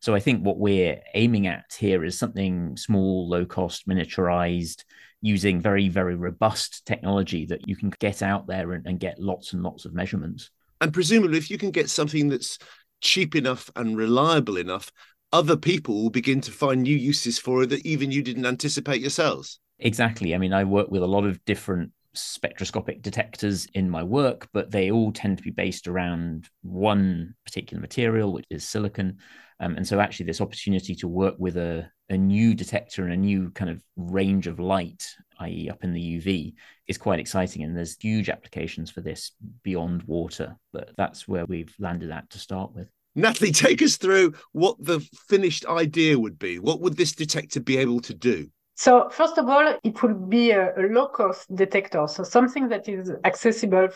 So 0.00 0.14
I 0.14 0.20
think 0.20 0.44
what 0.44 0.58
we're 0.58 1.00
aiming 1.14 1.46
at 1.46 1.76
here 1.78 2.04
is 2.04 2.18
something 2.18 2.76
small, 2.76 3.28
low 3.28 3.46
cost, 3.46 3.88
miniaturized, 3.88 4.84
using 5.22 5.60
very, 5.60 5.88
very 5.88 6.16
robust 6.16 6.84
technology 6.86 7.46
that 7.46 7.68
you 7.68 7.76
can 7.76 7.92
get 8.00 8.22
out 8.22 8.46
there 8.46 8.72
and, 8.72 8.86
and 8.86 8.98
get 8.98 9.18
lots 9.18 9.52
and 9.52 9.62
lots 9.62 9.84
of 9.84 9.94
measurements. 9.94 10.50
And 10.80 10.92
presumably, 10.92 11.38
if 11.38 11.50
you 11.50 11.58
can 11.58 11.70
get 11.70 11.90
something 11.90 12.28
that's 12.28 12.58
cheap 13.00 13.36
enough 13.36 13.70
and 13.76 13.96
reliable 13.96 14.56
enough, 14.56 14.90
other 15.32 15.56
people 15.56 16.02
will 16.02 16.10
begin 16.10 16.40
to 16.40 16.50
find 16.50 16.82
new 16.82 16.96
uses 16.96 17.38
for 17.38 17.62
it 17.62 17.68
that 17.68 17.86
even 17.86 18.10
you 18.10 18.22
didn't 18.22 18.46
anticipate 18.46 19.00
yourselves. 19.00 19.60
Exactly. 19.78 20.34
I 20.34 20.38
mean, 20.38 20.52
I 20.52 20.64
work 20.64 20.90
with 20.90 21.02
a 21.02 21.06
lot 21.06 21.24
of 21.24 21.44
different 21.44 21.92
spectroscopic 22.14 23.02
detectors 23.02 23.66
in 23.74 23.88
my 23.88 24.02
work, 24.02 24.48
but 24.52 24.70
they 24.70 24.90
all 24.90 25.12
tend 25.12 25.38
to 25.38 25.44
be 25.44 25.50
based 25.50 25.86
around 25.86 26.48
one 26.62 27.34
particular 27.44 27.80
material, 27.80 28.32
which 28.32 28.46
is 28.50 28.66
silicon. 28.66 29.18
Um, 29.60 29.76
and 29.76 29.86
so, 29.86 30.00
actually, 30.00 30.26
this 30.26 30.40
opportunity 30.40 30.94
to 30.96 31.08
work 31.08 31.34
with 31.38 31.56
a, 31.56 31.90
a 32.08 32.16
new 32.16 32.54
detector 32.54 33.04
and 33.04 33.12
a 33.12 33.16
new 33.16 33.50
kind 33.50 33.70
of 33.70 33.82
range 33.96 34.46
of 34.46 34.58
light, 34.58 35.06
i.e., 35.40 35.68
up 35.70 35.84
in 35.84 35.92
the 35.92 36.18
UV, 36.18 36.54
is 36.86 36.96
quite 36.98 37.20
exciting. 37.20 37.62
And 37.62 37.76
there's 37.76 37.96
huge 37.96 38.30
applications 38.30 38.90
for 38.90 39.02
this 39.02 39.32
beyond 39.62 40.02
water, 40.04 40.56
but 40.72 40.92
that's 40.96 41.28
where 41.28 41.44
we've 41.44 41.74
landed 41.78 42.10
at 42.10 42.30
to 42.30 42.38
start 42.38 42.74
with. 42.74 42.88
Nathalie, 43.14 43.52
take 43.52 43.82
us 43.82 43.96
through 43.96 44.34
what 44.52 44.76
the 44.78 45.00
finished 45.28 45.66
idea 45.66 46.18
would 46.18 46.38
be. 46.38 46.58
What 46.58 46.80
would 46.80 46.96
this 46.96 47.12
detector 47.12 47.60
be 47.60 47.76
able 47.76 48.00
to 48.00 48.14
do? 48.14 48.48
So, 48.80 49.10
first 49.10 49.36
of 49.36 49.46
all, 49.46 49.74
it 49.84 50.02
will 50.02 50.14
be 50.14 50.52
a, 50.52 50.72
low 50.78 51.08
cost 51.08 51.54
detector, 51.54 52.06
so 52.08 52.22
something 52.22 52.68
that 52.68 52.88
is 52.88 53.12
accessible 53.24 53.88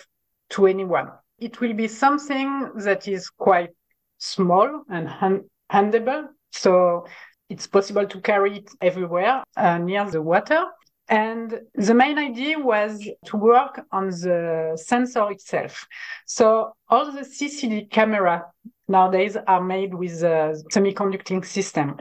to 0.50 0.66
anyone. 0.66 1.08
It 1.38 1.58
will 1.62 1.72
be 1.72 1.88
something 1.88 2.70
that 2.84 3.08
is 3.08 3.30
quite 3.30 3.70
small 4.18 4.82
and 4.90 5.08
hand- 5.08 5.44
handable. 5.72 6.26
So 6.52 7.06
it's 7.48 7.66
possible 7.66 8.06
to 8.06 8.20
carry 8.20 8.58
it 8.58 8.68
everywhere 8.82 9.42
uh, 9.56 9.78
near 9.78 10.04
the 10.10 10.20
water. 10.20 10.62
And 11.08 11.60
the 11.74 11.94
main 11.94 12.18
idea 12.18 12.58
was 12.58 13.08
to 13.24 13.36
work 13.38 13.80
on 13.90 14.10
the 14.10 14.76
sensor 14.76 15.30
itself. 15.30 15.86
So 16.26 16.74
all 16.90 17.10
the 17.10 17.22
CCD 17.22 17.88
camera 17.90 18.44
nowadays 18.88 19.36
are 19.46 19.62
made 19.62 19.94
with 19.94 20.22
a 20.22 20.60
semiconducting 20.72 21.44
system. 21.44 21.96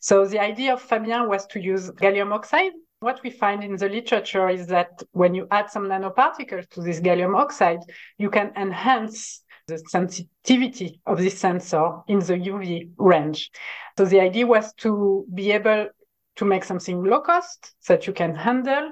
So 0.00 0.26
the 0.26 0.40
idea 0.40 0.74
of 0.74 0.82
Fabien 0.82 1.28
was 1.28 1.46
to 1.48 1.60
use 1.60 1.90
gallium 1.90 2.32
oxide. 2.32 2.72
What 3.00 3.20
we 3.22 3.30
find 3.30 3.62
in 3.62 3.76
the 3.76 3.88
literature 3.88 4.48
is 4.48 4.66
that 4.68 5.02
when 5.12 5.34
you 5.34 5.46
add 5.50 5.70
some 5.70 5.84
nanoparticles 5.84 6.68
to 6.70 6.80
this 6.80 7.00
gallium 7.00 7.36
oxide, 7.36 7.80
you 8.18 8.30
can 8.30 8.52
enhance 8.56 9.42
the 9.66 9.78
sensitivity 9.88 11.00
of 11.06 11.18
this 11.18 11.38
sensor 11.38 12.00
in 12.08 12.18
the 12.18 12.34
UV 12.34 12.90
range. 12.98 13.50
So 13.96 14.04
the 14.04 14.20
idea 14.20 14.46
was 14.46 14.72
to 14.74 15.26
be 15.32 15.52
able 15.52 15.88
to 16.36 16.44
make 16.44 16.64
something 16.64 17.02
low 17.02 17.20
cost 17.20 17.74
that 17.88 18.06
you 18.06 18.12
can 18.12 18.34
handle 18.34 18.90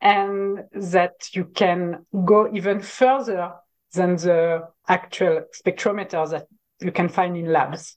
and 0.00 0.64
that 0.74 1.14
you 1.32 1.44
can 1.46 2.04
go 2.24 2.52
even 2.52 2.80
further 2.80 3.52
than 3.94 4.16
the 4.16 4.68
actual 4.88 5.44
spectrometer 5.54 6.28
that 6.30 6.46
you 6.82 6.92
can 6.92 7.08
find 7.08 7.36
in 7.36 7.52
labs. 7.52 7.96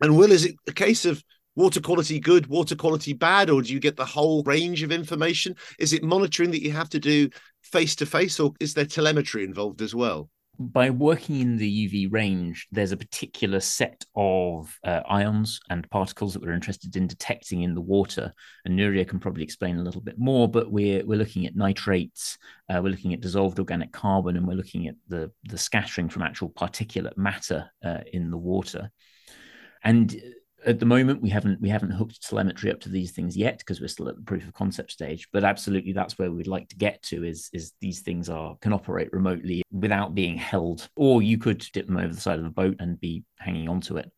And 0.00 0.16
Will, 0.16 0.32
is 0.32 0.44
it 0.44 0.56
a 0.66 0.72
case 0.72 1.04
of 1.04 1.22
water 1.56 1.80
quality 1.80 2.18
good, 2.18 2.46
water 2.48 2.74
quality 2.74 3.12
bad, 3.12 3.48
or 3.48 3.62
do 3.62 3.72
you 3.72 3.80
get 3.80 3.96
the 3.96 4.04
whole 4.04 4.42
range 4.42 4.82
of 4.82 4.90
information? 4.90 5.54
Is 5.78 5.92
it 5.92 6.02
monitoring 6.02 6.50
that 6.50 6.62
you 6.62 6.72
have 6.72 6.88
to 6.90 7.00
do 7.00 7.30
face 7.62 7.94
to 7.96 8.06
face, 8.06 8.40
or 8.40 8.52
is 8.60 8.74
there 8.74 8.84
telemetry 8.84 9.44
involved 9.44 9.82
as 9.82 9.94
well? 9.94 10.28
By 10.58 10.90
working 10.90 11.40
in 11.40 11.56
the 11.56 11.88
UV 11.88 12.12
range, 12.12 12.68
there's 12.70 12.92
a 12.92 12.96
particular 12.96 13.60
set 13.60 14.04
of 14.14 14.78
uh, 14.84 15.00
ions 15.08 15.60
and 15.70 15.88
particles 15.90 16.32
that 16.32 16.42
we're 16.42 16.52
interested 16.52 16.94
in 16.96 17.06
detecting 17.06 17.62
in 17.62 17.74
the 17.74 17.80
water. 17.80 18.32
And 18.64 18.78
Nuria 18.78 19.06
can 19.06 19.18
probably 19.18 19.42
explain 19.42 19.76
a 19.76 19.82
little 19.82 20.00
bit 20.00 20.18
more, 20.18 20.48
but 20.48 20.70
we're, 20.70 21.04
we're 21.04 21.18
looking 21.18 21.46
at 21.46 21.56
nitrates, 21.56 22.38
uh, 22.68 22.80
we're 22.82 22.90
looking 22.90 23.12
at 23.12 23.20
dissolved 23.20 23.58
organic 23.58 23.92
carbon, 23.92 24.36
and 24.36 24.46
we're 24.46 24.54
looking 24.54 24.86
at 24.86 24.94
the, 25.08 25.30
the 25.44 25.58
scattering 25.58 26.08
from 26.08 26.22
actual 26.22 26.50
particulate 26.50 27.16
matter 27.16 27.68
uh, 27.84 28.00
in 28.12 28.30
the 28.30 28.38
water. 28.38 28.90
And 29.82 30.14
at 30.66 30.78
the 30.78 30.86
moment 30.86 31.20
we 31.20 31.28
haven't 31.28 31.60
we 31.60 31.68
haven't 31.68 31.90
hooked 31.90 32.26
telemetry 32.26 32.70
up 32.70 32.80
to 32.80 32.88
these 32.88 33.12
things 33.12 33.36
yet 33.36 33.58
because 33.58 33.80
we're 33.80 33.88
still 33.88 34.08
at 34.08 34.16
the 34.16 34.22
proof 34.22 34.46
of 34.46 34.52
concept 34.54 34.90
stage 34.90 35.28
but 35.32 35.44
absolutely 35.44 35.92
that's 35.92 36.18
where 36.18 36.30
we'd 36.30 36.46
like 36.46 36.68
to 36.68 36.76
get 36.76 37.02
to 37.02 37.24
is 37.24 37.50
is 37.52 37.72
these 37.80 38.00
things 38.00 38.28
are 38.28 38.56
can 38.60 38.72
operate 38.72 39.12
remotely 39.12 39.62
without 39.70 40.14
being 40.14 40.36
held 40.36 40.88
or 40.96 41.22
you 41.22 41.38
could 41.38 41.58
dip 41.72 41.86
them 41.86 41.96
over 41.96 42.14
the 42.14 42.20
side 42.20 42.38
of 42.38 42.44
a 42.44 42.50
boat 42.50 42.76
and 42.78 43.00
be 43.00 43.24
hanging 43.38 43.68
onto 43.68 43.96
it 43.96 44.10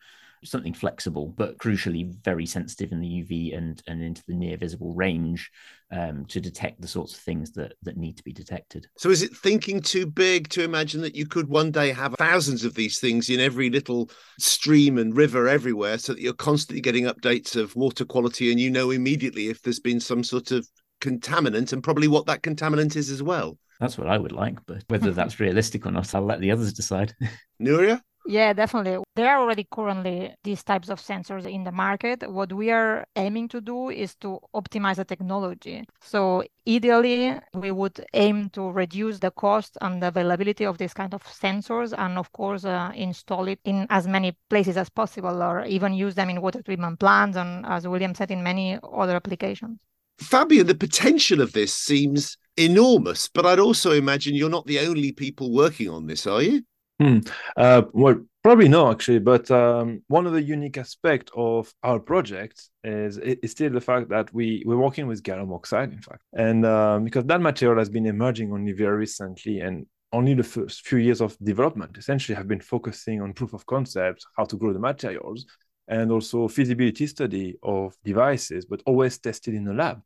something 0.45 0.75
flexible, 0.75 1.35
but 1.37 1.59
crucially 1.59 2.15
very 2.23 2.47
sensitive 2.47 2.93
in 2.93 3.01
the 3.01 3.09
UV 3.09 3.57
and, 3.57 3.83
and 3.87 4.03
into 4.03 4.23
the 4.27 4.35
near 4.35 4.57
visible 4.57 4.95
range 4.95 5.51
um, 5.91 6.25
to 6.27 6.41
detect 6.41 6.81
the 6.81 6.89
sorts 6.89 7.15
of 7.15 7.21
things 7.21 7.53
that, 7.53 7.75
that 7.83 7.97
need 7.97 8.17
to 8.17 8.25
be 8.25 8.33
detected. 8.33 8.87
So, 8.97 9.11
is 9.11 9.23
it 9.23 9.37
thinking 9.37 9.81
too 9.81 10.07
big 10.07 10.49
to 10.51 10.65
imagine 10.65 11.01
that 11.03 11.15
you 11.15 11.27
could 11.27 11.49
one 11.49 11.71
day 11.71 11.93
have 11.93 12.15
thousands 12.19 12.65
of 12.65 12.75
these 12.75 12.99
things 12.99 13.31
in 13.31 13.41
every 13.41 13.71
little 13.71 14.11
stream 14.39 14.99
and 14.99 15.17
river 15.17 15.49
everywhere 15.49 15.99
so 15.99 16.13
that 16.13 16.23
you're 16.23 16.33
constantly 16.33 16.81
getting 16.81 17.05
updates 17.05 17.57
of 17.57 17.75
water 17.77 18.05
quality 18.05 18.51
and 18.51 18.61
you 18.61 18.71
know 18.71 18.91
immediately 18.91 19.49
if 19.49 19.63
there's 19.63 19.81
been 19.81 20.01
some 20.01 20.25
sort 20.25 20.51
of 20.51 20.67
contaminant 21.01 21.73
and 21.73 21.83
probably 21.83 22.09
what 22.09 22.27
that 22.27 22.43
contaminant 22.43 22.97
is 22.97 23.11
as 23.11 23.23
well? 23.23 23.59
That's 23.81 23.99
what 23.99 24.09
I 24.09 24.17
would 24.17 24.33
like, 24.33 24.59
but 24.67 24.83
whether 24.89 25.13
that's 25.13 25.39
realistic 25.39 25.85
or 25.85 25.91
not, 25.91 26.15
I'll 26.15 26.25
let 26.25 26.41
the 26.41 26.51
others 26.51 26.73
decide. 26.73 27.15
Nuria? 27.61 28.01
Yeah, 28.29 28.53
definitely. 28.53 29.05
There 29.15 29.31
are 29.31 29.41
already 29.41 29.69
currently 29.71 30.35
these 30.43 30.65
types 30.65 30.89
of 30.89 31.01
sensors 31.01 31.47
in 31.47 31.63
the 31.63 31.71
market. 31.71 32.29
What 32.29 32.53
we 32.53 32.73
are 32.73 33.07
aiming 33.15 33.49
to 33.51 33.61
do 33.61 33.89
is 33.91 34.17
to 34.17 34.41
optimize 34.53 34.97
the 34.97 35.05
technology. 35.05 35.85
So 36.01 36.43
ideally, 36.69 37.39
we 37.55 37.71
would 37.71 38.05
aim 38.15 38.51
to 38.51 38.71
reduce 38.71 39.21
the 39.21 39.31
cost 39.31 39.79
and 39.81 40.03
the 40.03 40.09
availability 40.09 40.67
of 40.67 40.79
these 40.79 40.93
kind 40.93 41.15
of 41.15 41.23
sensors, 41.23 41.95
and 41.97 42.19
of 42.19 42.33
course, 42.33 42.65
uh, 42.65 42.91
install 42.97 43.47
it 43.47 43.61
in 43.65 43.87
as 43.91 44.09
many 44.09 44.37
places 44.51 44.77
as 44.77 44.91
possible, 44.91 45.41
or 45.41 45.65
even 45.65 45.95
use 45.95 46.17
them 46.17 46.29
in 46.29 46.43
water 46.43 46.63
treatment 46.63 46.99
plants, 46.99 47.37
and 47.37 47.65
as 47.65 47.87
William 47.87 48.15
said, 48.15 48.33
in 48.33 48.43
many 48.43 48.77
other 48.93 49.15
applications. 49.15 49.79
Fabien, 50.19 50.67
the 50.67 50.75
potential 50.75 51.41
of 51.41 51.53
this 51.53 51.73
seems 51.73 52.39
enormous, 52.57 53.29
but 53.29 53.47
I'd 53.47 53.61
also 53.61 53.93
imagine 53.93 54.35
you're 54.35 54.51
not 54.51 54.67
the 54.67 54.81
only 54.81 55.13
people 55.13 55.53
working 55.53 55.89
on 55.89 56.07
this, 56.07 56.27
are 56.27 56.43
you? 56.43 56.63
Hmm. 56.99 57.19
Uh, 57.57 57.83
well, 57.93 58.25
probably 58.43 58.69
no, 58.69 58.91
actually. 58.91 59.19
But 59.19 59.51
um, 59.51 60.03
one 60.09 60.27
of 60.27 60.33
the 60.33 60.43
unique 60.43 60.79
aspects 60.79 61.31
of 61.37 61.73
our 61.83 62.01
project 62.01 62.71
is, 62.85 63.19
is 63.19 63.51
still 63.51 63.71
the 63.71 63.81
fact 63.81 64.09
that 64.09 64.33
we 64.33 64.63
we're 64.65 64.79
working 64.79 65.07
with 65.07 65.23
gallium 65.23 65.55
oxide, 65.55 65.93
in 65.93 66.01
fact, 66.01 66.23
and 66.33 66.65
um, 66.65 67.05
because 67.05 67.25
that 67.27 67.41
material 67.41 67.79
has 67.79 67.91
been 67.91 68.07
emerging 68.07 68.53
only 68.53 68.73
very 68.73 68.97
recently, 68.97 69.61
and 69.61 69.87
only 70.13 70.35
the 70.35 70.43
first 70.43 70.87
few 70.87 70.99
years 70.99 71.21
of 71.21 71.37
development 71.43 71.99
essentially 71.99 72.37
have 72.37 72.49
been 72.49 72.61
focusing 72.61 73.21
on 73.21 73.35
proof 73.35 73.53
of 73.53 73.67
concept, 73.67 74.25
how 74.37 74.45
to 74.45 74.57
grow 74.57 74.73
the 74.73 74.79
materials, 74.79 75.45
and 75.89 76.11
also 76.11 76.49
feasibility 76.49 77.07
study 77.07 77.57
of 77.63 77.95
devices, 78.05 78.65
but 78.65 78.83
always 78.87 79.19
tested 79.19 79.55
in 79.55 79.65
the 79.65 79.75
lab. 79.75 80.01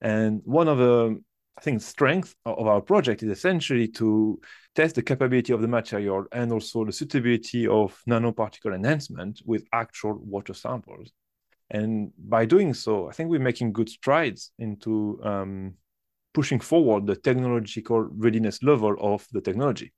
And 0.00 0.40
one 0.44 0.68
of 0.68 0.78
the 0.78 1.20
I 1.60 1.62
think 1.62 1.82
strength 1.82 2.34
of 2.46 2.66
our 2.66 2.80
project 2.80 3.22
is 3.22 3.28
essentially 3.28 3.86
to 3.88 4.40
test 4.74 4.94
the 4.94 5.02
capability 5.02 5.52
of 5.52 5.60
the 5.60 5.68
material 5.68 6.24
and 6.32 6.50
also 6.52 6.86
the 6.86 6.92
suitability 6.92 7.66
of 7.66 8.00
nanoparticle 8.08 8.74
enhancement 8.74 9.42
with 9.44 9.66
actual 9.74 10.18
water 10.24 10.54
samples. 10.54 11.12
And 11.70 12.12
by 12.16 12.46
doing 12.46 12.72
so, 12.72 13.10
I 13.10 13.12
think 13.12 13.28
we're 13.28 13.40
making 13.40 13.74
good 13.74 13.90
strides 13.90 14.52
into 14.58 15.20
um, 15.22 15.74
pushing 16.32 16.60
forward 16.60 17.06
the 17.06 17.16
technological 17.16 18.08
readiness 18.10 18.62
level 18.62 18.96
of 18.98 19.26
the 19.30 19.42
technology. 19.42 19.92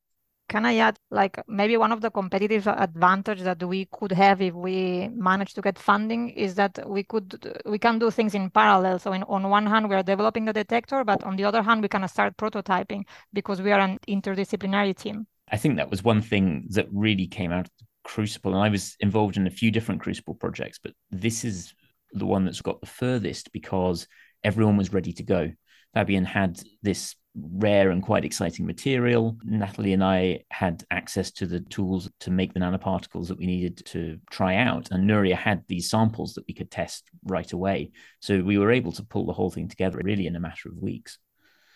Can 0.49 0.67
I 0.67 0.79
add 0.79 0.99
like 1.13 1.39
maybe 1.47 1.77
one 1.77 1.93
of 1.93 2.01
the 2.01 2.11
competitive 2.11 2.67
advantage 2.67 3.43
that 3.43 3.63
we 3.63 3.87
could 3.93 4.13
have 4.13 4.41
if 4.41 4.55
we 4.55 5.09
manage 5.15 5.55
to 5.55 5.63
get 5.63 5.79
funding 5.79 6.31
is 6.31 6.55
that 6.57 6.79
we 6.89 7.03
could 7.05 7.29
we 7.67 7.79
can 7.79 7.99
do 7.99 8.11
things 8.11 8.35
in 8.35 8.51
parallel. 8.51 8.99
So 8.99 9.13
in, 9.13 9.23
on 9.25 9.49
one 9.49 9.67
hand 9.67 9.89
we 9.89 9.95
are 9.95 10.03
developing 10.03 10.47
the 10.47 10.53
detector 10.53 11.05
but 11.05 11.23
on 11.23 11.37
the 11.37 11.45
other 11.45 11.63
hand 11.63 11.83
we 11.83 11.89
can 11.89 12.07
start 12.09 12.37
prototyping 12.37 13.05
because 13.33 13.63
we 13.63 13.71
are 13.73 13.81
an 13.81 13.99
interdisciplinary 14.09 14.97
team. 14.97 15.27
I 15.51 15.59
think 15.59 15.77
that 15.77 15.91
was 15.91 16.03
one 16.03 16.23
thing 16.23 16.67
that 16.71 16.87
really 16.91 17.27
came 17.27 17.53
out 17.53 17.67
of 17.67 17.73
crucible 18.05 18.53
and 18.53 18.65
i 18.65 18.69
was 18.69 18.97
involved 18.99 19.37
in 19.37 19.47
a 19.47 19.51
few 19.51 19.71
different 19.71 20.01
crucible 20.01 20.35
projects 20.35 20.77
but 20.83 20.93
this 21.13 21.45
is 21.45 21.73
the 22.13 22.27
one 22.27 22.45
that's 22.45 22.61
got 22.61 22.81
the 22.81 22.87
furthest 22.87 23.53
because 23.53 24.07
everyone 24.45 24.77
was 24.77 24.93
ready 24.93 25.13
to 25.15 25.23
go. 25.23 25.53
Fabien 25.95 26.25
had 26.25 26.61
this 26.83 27.15
rare 27.35 27.91
and 27.91 28.03
quite 28.03 28.25
exciting 28.25 28.67
material. 28.67 29.37
Nathalie 29.45 29.93
and 29.93 30.05
I 30.05 30.41
had 30.51 30.85
access 30.91 31.31
to 31.33 31.47
the 31.47 31.61
tools 31.61 32.11
to 32.21 32.31
make 32.31 32.53
the 32.53 32.61
nanoparticles 32.61 33.29
that 33.29 33.39
we 33.39 33.47
needed 33.47 33.85
to 33.87 34.19
try 34.31 34.57
out. 34.57 34.89
And 34.91 35.09
Nuria 35.09 35.37
had 35.37 35.63
these 35.67 35.89
samples 35.89 36.35
that 36.35 36.45
we 36.47 36.55
could 36.55 36.71
test 36.71 37.05
right 37.25 37.51
away. 37.53 37.91
So 38.21 38.43
we 38.43 38.59
were 38.59 38.71
able 38.71 38.93
to 38.93 39.03
pull 39.03 39.27
the 39.27 39.33
whole 39.33 39.51
thing 39.51 39.69
together 39.69 40.01
really 40.03 40.27
in 40.27 40.37
a 40.37 40.41
matter 40.41 40.69
of 40.69 40.77
weeks. 40.77 41.19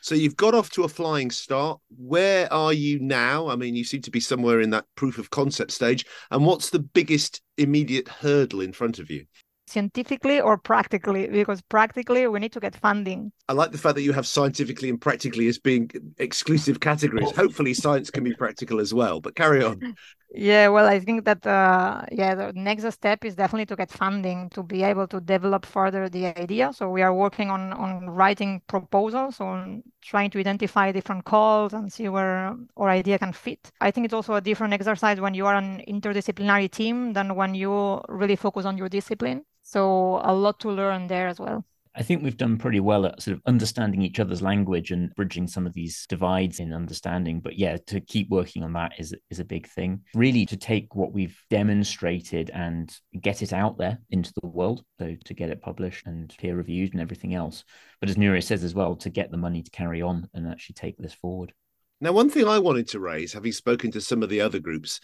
So 0.03 0.15
you've 0.15 0.37
got 0.37 0.55
off 0.55 0.71
to 0.71 0.85
a 0.85 0.89
flying 0.89 1.33
start. 1.33 1.81
Where 1.97 2.53
are 2.53 2.73
you 2.73 3.01
now? 3.01 3.49
I 3.49 3.57
mean, 3.57 3.75
you 3.75 3.83
seem 3.83 4.03
to 4.03 4.11
be 4.11 4.21
somewhere 4.21 4.61
in 4.61 4.71
that 4.71 4.85
proof 4.95 5.19
of 5.19 5.31
concept 5.31 5.73
stage. 5.73 6.05
And 6.31 6.47
what's 6.47 6.71
the 6.71 6.79
biggest 6.79 7.43
immediate 7.57 8.07
hurdle 8.07 8.61
in 8.61 8.73
front 8.73 9.01
of 9.01 9.11
you? 9.11 9.27
Scientifically 9.67 10.41
or 10.41 10.57
practically? 10.57 11.29
Because 11.29 11.61
practically 11.63 12.27
we 12.27 12.39
need 12.39 12.53
to 12.53 12.61
get 12.61 12.75
funding. 12.77 13.33
I 13.49 13.53
like 13.53 13.73
the 13.73 13.79
fact 13.79 13.97
that 13.97 14.03
you 14.03 14.13
have 14.13 14.27
scientifically 14.27 14.89
and 14.89 15.01
practically 15.01 15.49
as 15.49 15.59
being 15.59 15.91
exclusive 16.19 16.81
categories. 16.81 17.31
Hopefully 17.33 17.75
science 17.75 18.11
can 18.11 18.25
be 18.25 18.35
practical 18.35 18.81
as 18.81 18.95
well 18.95 19.21
but 19.21 19.35
carry 19.35 19.63
on. 19.63 19.95
Yeah 20.35 20.69
well 20.69 20.87
i 20.87 20.99
think 21.01 21.25
that 21.25 21.47
uh, 21.47 22.03
yeah 22.13 22.35
the 22.35 22.53
next 22.53 22.85
step 22.93 23.25
is 23.25 23.35
definitely 23.37 23.67
to 23.67 23.77
get 23.77 23.91
funding 23.91 24.51
to 24.51 24.63
be 24.63 24.83
able 24.83 25.07
to 25.09 25.21
develop 25.21 25.65
further 25.65 26.09
the 26.09 26.27
idea. 26.27 26.73
So 26.73 26.91
we 26.91 27.03
are 27.03 27.15
working 27.15 27.49
on 27.51 27.73
on 27.73 28.11
writing 28.11 28.61
proposals 28.67 29.41
on 29.41 29.83
trying 30.03 30.31
to 30.31 30.39
identify 30.39 30.93
different 30.93 31.25
calls 31.25 31.73
and 31.73 31.93
see 31.93 32.09
where 32.09 32.55
our 32.77 32.89
idea 32.89 33.19
can 33.19 33.33
fit. 33.33 33.71
I 33.81 33.91
think 33.91 34.05
it's 34.05 34.15
also 34.15 34.35
a 34.35 34.41
different 34.41 34.75
exercise 34.75 35.21
when 35.21 35.35
you 35.35 35.47
are 35.47 35.55
an 35.55 35.83
interdisciplinary 35.89 36.71
team 36.71 37.13
than 37.13 37.35
when 37.35 37.55
you 37.55 38.01
really 38.09 38.37
focus 38.37 38.67
on 38.67 38.77
your 38.77 38.89
discipline 38.89 39.43
so 39.67 40.21
a 40.23 40.33
lot 40.33 40.61
to 40.61 40.71
learn 40.71 41.09
there 41.09 41.27
as 41.27 41.41
well. 41.41 41.65
I 41.97 42.03
think 42.03 42.23
we've 42.23 42.37
done 42.37 42.57
pretty 42.57 42.79
well 42.79 43.07
at 43.07 43.21
sort 43.21 43.37
of 43.37 43.43
understanding 43.47 44.03
each 44.03 44.21
other's 44.21 44.43
language 44.43 44.93
and 44.93 45.13
bridging 45.17 45.49
some 45.49 45.67
of 45.67 45.73
these 45.73 46.07
divides 46.07 46.61
in 46.61 46.73
understanding. 46.73 47.41
But 47.41 47.59
yeah, 47.59 47.79
to 47.87 48.01
keep 48.01 48.29
working 48.29 48.63
on 48.63 48.75
that 48.75 48.93
is 48.99 49.13
is 49.29 49.41
a 49.41 49.45
big 49.45 49.67
thing. 49.67 50.03
Really, 50.15 50.47
to 50.47 50.57
take 50.57 50.95
what 50.95 51.13
we've 51.13 51.37
demonstrated 51.51 52.51
and 52.51 52.95
get 53.21 53.43
it 53.43 53.53
out 53.53 53.77
there 53.77 53.99
into 54.11 54.33
the 54.41 54.47
world. 54.47 54.85
So 55.01 55.17
to 55.25 55.35
get 55.35 55.49
it 55.49 55.63
published 55.63 56.07
and 56.07 56.33
peer 56.39 56.55
reviewed 56.55 56.93
and 56.93 57.01
everything 57.01 57.35
else. 57.35 57.65
But 58.01 58.11
as 58.11 58.17
Nuria 58.17 58.45
says 58.45 58.63
as 58.63 58.75
well, 58.75 58.95
to 58.97 59.11
get 59.11 59.33
the 59.33 59.37
money 59.37 59.63
to 59.63 59.71
carry 59.71 60.01
on 60.01 60.29
and 60.33 60.47
actually 60.47 60.75
take 60.75 60.99
this 60.99 61.15
forward. 61.15 61.53
Now, 62.01 62.13
one 62.13 62.31
thing 62.31 62.47
I 62.47 62.59
wanted 62.61 62.89
to 62.89 63.01
raise, 63.01 63.33
having 63.33 63.53
spoken 63.53 63.91
to 63.93 64.01
some 64.01 64.23
of 64.23 64.29
the 64.29 64.43
other 64.43 64.61
groups, 64.61 65.01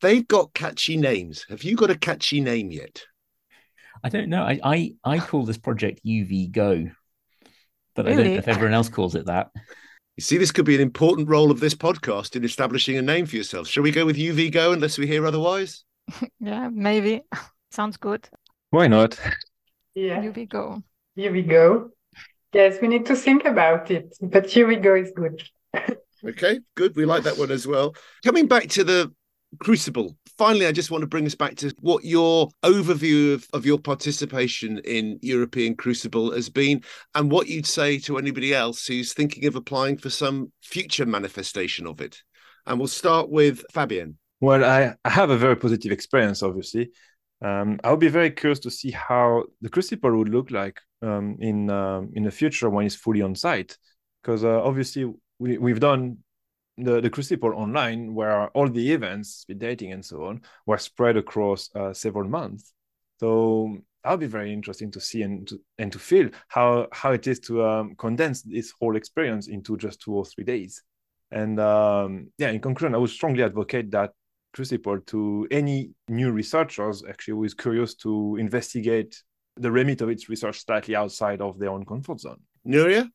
they've 0.00 0.26
got 0.26 0.54
catchy 0.54 0.96
names. 0.96 1.44
Have 1.50 1.64
you 1.64 1.76
got 1.76 1.90
a 1.90 1.98
catchy 1.98 2.40
name 2.40 2.70
yet? 2.70 3.02
I 4.02 4.08
don't 4.08 4.28
know. 4.28 4.42
I, 4.42 4.60
I, 4.62 4.94
I 5.04 5.18
call 5.18 5.44
this 5.44 5.58
project 5.58 6.00
UV 6.04 6.50
Go, 6.50 6.90
but 7.94 8.06
really? 8.06 8.12
I 8.12 8.24
don't 8.24 8.32
know 8.32 8.38
if 8.38 8.48
everyone 8.48 8.74
else 8.74 8.88
calls 8.88 9.14
it 9.14 9.26
that. 9.26 9.50
You 10.16 10.22
see, 10.22 10.38
this 10.38 10.52
could 10.52 10.64
be 10.64 10.74
an 10.74 10.80
important 10.80 11.28
role 11.28 11.50
of 11.50 11.60
this 11.60 11.74
podcast 11.74 12.36
in 12.36 12.44
establishing 12.44 12.96
a 12.96 13.02
name 13.02 13.26
for 13.26 13.36
yourself. 13.36 13.68
Shall 13.68 13.82
we 13.82 13.90
go 13.90 14.06
with 14.06 14.16
UV 14.16 14.50
Go 14.50 14.72
unless 14.72 14.96
we 14.96 15.06
hear 15.06 15.26
otherwise? 15.26 15.84
yeah, 16.40 16.70
maybe. 16.72 17.22
Sounds 17.70 17.96
good. 17.96 18.28
Why 18.70 18.86
not? 18.86 19.20
Yeah. 19.94 20.22
UV 20.22 20.48
Go. 20.48 20.82
UV 21.18 21.48
Go. 21.48 21.90
Yes, 22.52 22.78
we 22.80 22.88
need 22.88 23.04
to 23.06 23.16
think 23.16 23.44
about 23.44 23.90
it, 23.90 24.16
but 24.22 24.44
UV 24.44 24.82
Go 24.82 24.94
is 24.94 25.12
good. 25.14 25.42
okay, 26.26 26.60
good. 26.74 26.96
We 26.96 27.04
like 27.04 27.24
that 27.24 27.36
one 27.36 27.50
as 27.50 27.66
well. 27.66 27.94
Coming 28.24 28.46
back 28.46 28.68
to 28.70 28.84
the 28.84 29.12
Crucible. 29.58 30.16
Finally, 30.38 30.66
I 30.66 30.72
just 30.72 30.90
want 30.90 31.02
to 31.02 31.06
bring 31.06 31.26
us 31.26 31.34
back 31.34 31.56
to 31.56 31.74
what 31.80 32.04
your 32.04 32.48
overview 32.62 33.34
of, 33.34 33.46
of 33.52 33.64
your 33.64 33.78
participation 33.78 34.78
in 34.84 35.18
European 35.22 35.74
Crucible 35.74 36.32
has 36.32 36.48
been 36.48 36.82
and 37.14 37.30
what 37.30 37.48
you'd 37.48 37.66
say 37.66 37.98
to 38.00 38.18
anybody 38.18 38.54
else 38.54 38.86
who's 38.86 39.14
thinking 39.14 39.46
of 39.46 39.56
applying 39.56 39.96
for 39.96 40.10
some 40.10 40.52
future 40.62 41.06
manifestation 41.06 41.86
of 41.86 42.00
it. 42.00 42.22
And 42.66 42.78
we'll 42.78 42.88
start 42.88 43.30
with 43.30 43.62
Fabien. 43.72 44.18
Well, 44.40 44.64
I, 44.64 44.94
I 45.04 45.10
have 45.10 45.30
a 45.30 45.38
very 45.38 45.56
positive 45.56 45.92
experience, 45.92 46.42
obviously. 46.42 46.90
Um, 47.42 47.78
I'll 47.84 47.96
be 47.96 48.08
very 48.08 48.30
curious 48.30 48.58
to 48.60 48.70
see 48.70 48.90
how 48.90 49.44
the 49.60 49.68
Crucible 49.68 50.16
would 50.16 50.28
look 50.28 50.50
like 50.50 50.80
um, 51.02 51.36
in 51.38 51.70
um, 51.70 52.10
in 52.14 52.22
the 52.22 52.30
future 52.30 52.68
when 52.70 52.86
it's 52.86 52.94
fully 52.94 53.22
on 53.22 53.34
site, 53.34 53.76
because 54.22 54.44
uh, 54.44 54.62
obviously 54.62 55.12
we, 55.38 55.58
we've 55.58 55.80
done 55.80 56.18
the, 56.78 57.00
the 57.00 57.10
Crucible 57.10 57.54
online, 57.54 58.14
where 58.14 58.48
all 58.48 58.68
the 58.68 58.92
events, 58.92 59.30
speed 59.30 59.58
dating 59.58 59.92
and 59.92 60.04
so 60.04 60.24
on, 60.26 60.42
were 60.66 60.78
spread 60.78 61.16
across 61.16 61.70
uh, 61.74 61.92
several 61.92 62.28
months. 62.28 62.72
So 63.18 63.78
that'll 64.02 64.18
be 64.18 64.26
very 64.26 64.52
interesting 64.52 64.90
to 64.92 65.00
see 65.00 65.22
and 65.22 65.48
to, 65.48 65.60
and 65.78 65.90
to 65.92 65.98
feel 65.98 66.30
how 66.48 66.88
how 66.92 67.12
it 67.12 67.26
is 67.26 67.40
to 67.40 67.64
um, 67.64 67.94
condense 67.96 68.42
this 68.42 68.72
whole 68.78 68.96
experience 68.96 69.48
into 69.48 69.76
just 69.76 70.00
two 70.00 70.14
or 70.14 70.24
three 70.24 70.44
days. 70.44 70.82
And 71.30 71.58
um, 71.58 72.28
yeah, 72.38 72.50
in 72.50 72.60
conclusion, 72.60 72.94
I 72.94 72.98
would 72.98 73.10
strongly 73.10 73.42
advocate 73.42 73.90
that 73.92 74.12
Crucible 74.52 75.00
to 75.00 75.46
any 75.50 75.90
new 76.08 76.30
researchers 76.30 77.02
actually 77.08 77.32
who 77.32 77.44
is 77.44 77.54
curious 77.54 77.94
to 77.96 78.36
investigate 78.36 79.22
the 79.56 79.70
remit 79.70 80.02
of 80.02 80.08
its 80.08 80.28
research 80.28 80.64
slightly 80.64 80.94
outside 80.94 81.40
of 81.40 81.58
their 81.58 81.70
own 81.70 81.84
comfort 81.84 82.20
zone. 82.20 82.40
Nuria? 82.66 83.10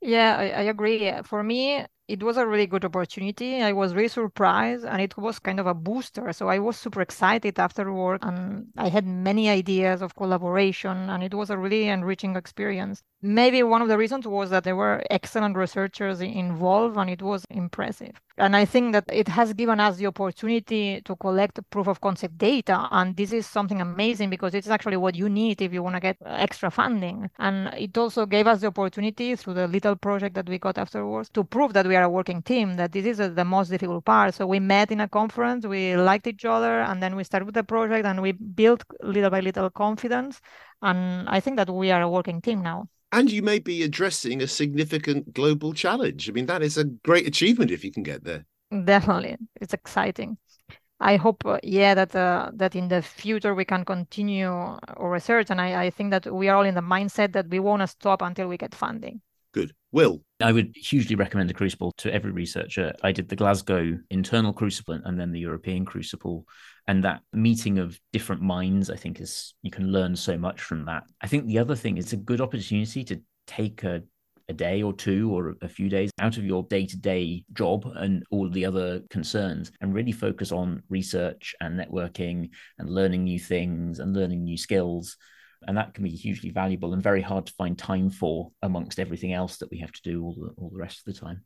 Yeah, 0.00 0.36
I, 0.38 0.44
I 0.44 0.62
agree. 0.62 1.12
For 1.24 1.42
me, 1.42 1.84
it 2.08 2.22
was 2.22 2.36
a 2.36 2.46
really 2.46 2.66
good 2.66 2.84
opportunity. 2.84 3.62
I 3.62 3.72
was 3.72 3.94
really 3.94 4.08
surprised 4.08 4.84
and 4.84 5.00
it 5.02 5.16
was 5.16 5.38
kind 5.38 5.58
of 5.58 5.66
a 5.66 5.74
booster. 5.74 6.32
So 6.32 6.48
I 6.48 6.58
was 6.58 6.76
super 6.76 7.00
excited 7.00 7.58
after 7.58 7.92
work 7.92 8.24
and 8.24 8.68
I 8.76 8.88
had 8.88 9.06
many 9.06 9.48
ideas 9.48 10.02
of 10.02 10.14
collaboration 10.14 11.10
and 11.10 11.22
it 11.22 11.34
was 11.34 11.50
a 11.50 11.58
really 11.58 11.88
enriching 11.88 12.36
experience. 12.36 13.02
Maybe 13.28 13.64
one 13.64 13.82
of 13.82 13.88
the 13.88 13.98
reasons 13.98 14.24
was 14.24 14.50
that 14.50 14.62
there 14.62 14.76
were 14.76 15.02
excellent 15.10 15.56
researchers 15.56 16.20
involved 16.20 16.96
and 16.96 17.10
it 17.10 17.20
was 17.20 17.44
impressive. 17.50 18.12
And 18.38 18.54
I 18.54 18.64
think 18.64 18.92
that 18.92 19.02
it 19.12 19.26
has 19.26 19.52
given 19.52 19.80
us 19.80 19.96
the 19.96 20.06
opportunity 20.06 21.00
to 21.00 21.16
collect 21.16 21.58
proof 21.70 21.88
of 21.88 22.00
concept 22.00 22.38
data. 22.38 22.86
And 22.92 23.16
this 23.16 23.32
is 23.32 23.44
something 23.44 23.80
amazing 23.80 24.30
because 24.30 24.54
it's 24.54 24.68
actually 24.68 24.98
what 24.98 25.16
you 25.16 25.28
need 25.28 25.60
if 25.60 25.72
you 25.72 25.82
want 25.82 25.96
to 25.96 26.00
get 26.00 26.18
extra 26.24 26.70
funding. 26.70 27.28
And 27.40 27.74
it 27.74 27.98
also 27.98 28.26
gave 28.26 28.46
us 28.46 28.60
the 28.60 28.68
opportunity 28.68 29.34
through 29.34 29.54
the 29.54 29.66
little 29.66 29.96
project 29.96 30.36
that 30.36 30.48
we 30.48 30.60
got 30.60 30.78
afterwards 30.78 31.28
to 31.30 31.42
prove 31.42 31.72
that 31.72 31.88
we 31.88 31.96
are 31.96 32.04
a 32.04 32.08
working 32.08 32.42
team, 32.42 32.76
that 32.76 32.92
this 32.92 33.06
is 33.06 33.34
the 33.34 33.44
most 33.44 33.70
difficult 33.70 34.04
part. 34.04 34.34
So 34.34 34.46
we 34.46 34.60
met 34.60 34.92
in 34.92 35.00
a 35.00 35.08
conference, 35.08 35.66
we 35.66 35.96
liked 35.96 36.28
each 36.28 36.44
other, 36.44 36.82
and 36.82 37.02
then 37.02 37.16
we 37.16 37.24
started 37.24 37.46
with 37.46 37.56
the 37.56 37.64
project 37.64 38.06
and 38.06 38.22
we 38.22 38.30
built 38.30 38.84
little 39.02 39.30
by 39.30 39.40
little 39.40 39.68
confidence. 39.68 40.40
And 40.80 41.28
I 41.28 41.40
think 41.40 41.56
that 41.56 41.68
we 41.68 41.90
are 41.90 42.02
a 42.02 42.08
working 42.08 42.40
team 42.40 42.62
now 42.62 42.88
and 43.12 43.30
you 43.30 43.42
may 43.42 43.58
be 43.58 43.82
addressing 43.82 44.42
a 44.42 44.46
significant 44.46 45.32
global 45.32 45.72
challenge. 45.72 46.28
I 46.28 46.32
mean, 46.32 46.46
that 46.46 46.62
is 46.62 46.76
a 46.76 46.84
great 46.84 47.26
achievement 47.26 47.70
if 47.70 47.84
you 47.84 47.92
can 47.92 48.02
get 48.02 48.24
there. 48.24 48.44
Definitely, 48.84 49.36
it's 49.60 49.74
exciting. 49.74 50.38
I 50.98 51.16
hope, 51.16 51.44
uh, 51.44 51.58
yeah, 51.62 51.94
that 51.94 52.16
uh, 52.16 52.50
that 52.54 52.74
in 52.74 52.88
the 52.88 53.02
future 53.02 53.54
we 53.54 53.66
can 53.66 53.84
continue 53.84 54.48
our 54.48 55.10
research, 55.10 55.50
and 55.50 55.60
I, 55.60 55.84
I 55.84 55.90
think 55.90 56.10
that 56.10 56.32
we 56.32 56.48
are 56.48 56.56
all 56.56 56.64
in 56.64 56.74
the 56.74 56.80
mindset 56.80 57.32
that 57.32 57.48
we 57.48 57.58
want 57.58 57.82
to 57.82 57.86
stop 57.86 58.22
until 58.22 58.48
we 58.48 58.56
get 58.56 58.74
funding. 58.74 59.20
Good. 59.52 59.72
Will. 59.92 60.22
I 60.40 60.52
would 60.52 60.74
hugely 60.74 61.16
recommend 61.16 61.48
the 61.48 61.54
Crucible 61.54 61.92
to 61.98 62.12
every 62.12 62.30
researcher. 62.30 62.92
I 63.02 63.12
did 63.12 63.28
the 63.28 63.36
Glasgow 63.36 63.98
internal 64.10 64.52
Crucible 64.52 65.00
and 65.02 65.18
then 65.18 65.32
the 65.32 65.40
European 65.40 65.86
Crucible. 65.86 66.44
And 66.88 67.02
that 67.04 67.22
meeting 67.32 67.78
of 67.78 67.98
different 68.12 68.42
minds, 68.42 68.90
I 68.90 68.96
think, 68.96 69.20
is 69.20 69.54
you 69.62 69.70
can 69.70 69.90
learn 69.90 70.14
so 70.14 70.38
much 70.38 70.60
from 70.60 70.84
that. 70.86 71.02
I 71.20 71.26
think 71.26 71.46
the 71.46 71.58
other 71.58 71.74
thing 71.74 71.96
is 71.96 72.12
a 72.12 72.16
good 72.16 72.40
opportunity 72.40 73.02
to 73.04 73.20
take 73.46 73.82
a 73.82 74.02
a 74.48 74.52
day 74.52 74.80
or 74.80 74.92
two 74.92 75.34
or 75.34 75.56
a 75.60 75.68
few 75.68 75.88
days 75.88 76.10
out 76.20 76.36
of 76.36 76.44
your 76.44 76.62
day 76.64 76.86
to 76.86 76.96
day 76.96 77.44
job 77.52 77.84
and 77.96 78.22
all 78.30 78.48
the 78.48 78.64
other 78.64 79.00
concerns 79.10 79.72
and 79.80 79.92
really 79.92 80.12
focus 80.12 80.52
on 80.52 80.80
research 80.88 81.52
and 81.60 81.78
networking 81.78 82.50
and 82.78 82.88
learning 82.88 83.24
new 83.24 83.40
things 83.40 83.98
and 83.98 84.14
learning 84.14 84.44
new 84.44 84.56
skills 84.56 85.16
and 85.66 85.76
that 85.76 85.94
can 85.94 86.04
be 86.04 86.10
hugely 86.10 86.50
valuable 86.50 86.92
and 86.92 87.02
very 87.02 87.22
hard 87.22 87.46
to 87.46 87.52
find 87.54 87.78
time 87.78 88.10
for 88.10 88.50
amongst 88.62 88.98
everything 88.98 89.32
else 89.32 89.56
that 89.58 89.70
we 89.70 89.78
have 89.78 89.92
to 89.92 90.02
do 90.02 90.22
all 90.22 90.34
the, 90.34 90.50
all 90.56 90.70
the 90.70 90.78
rest 90.78 91.00
of 91.00 91.12
the 91.12 91.20
time. 91.20 91.42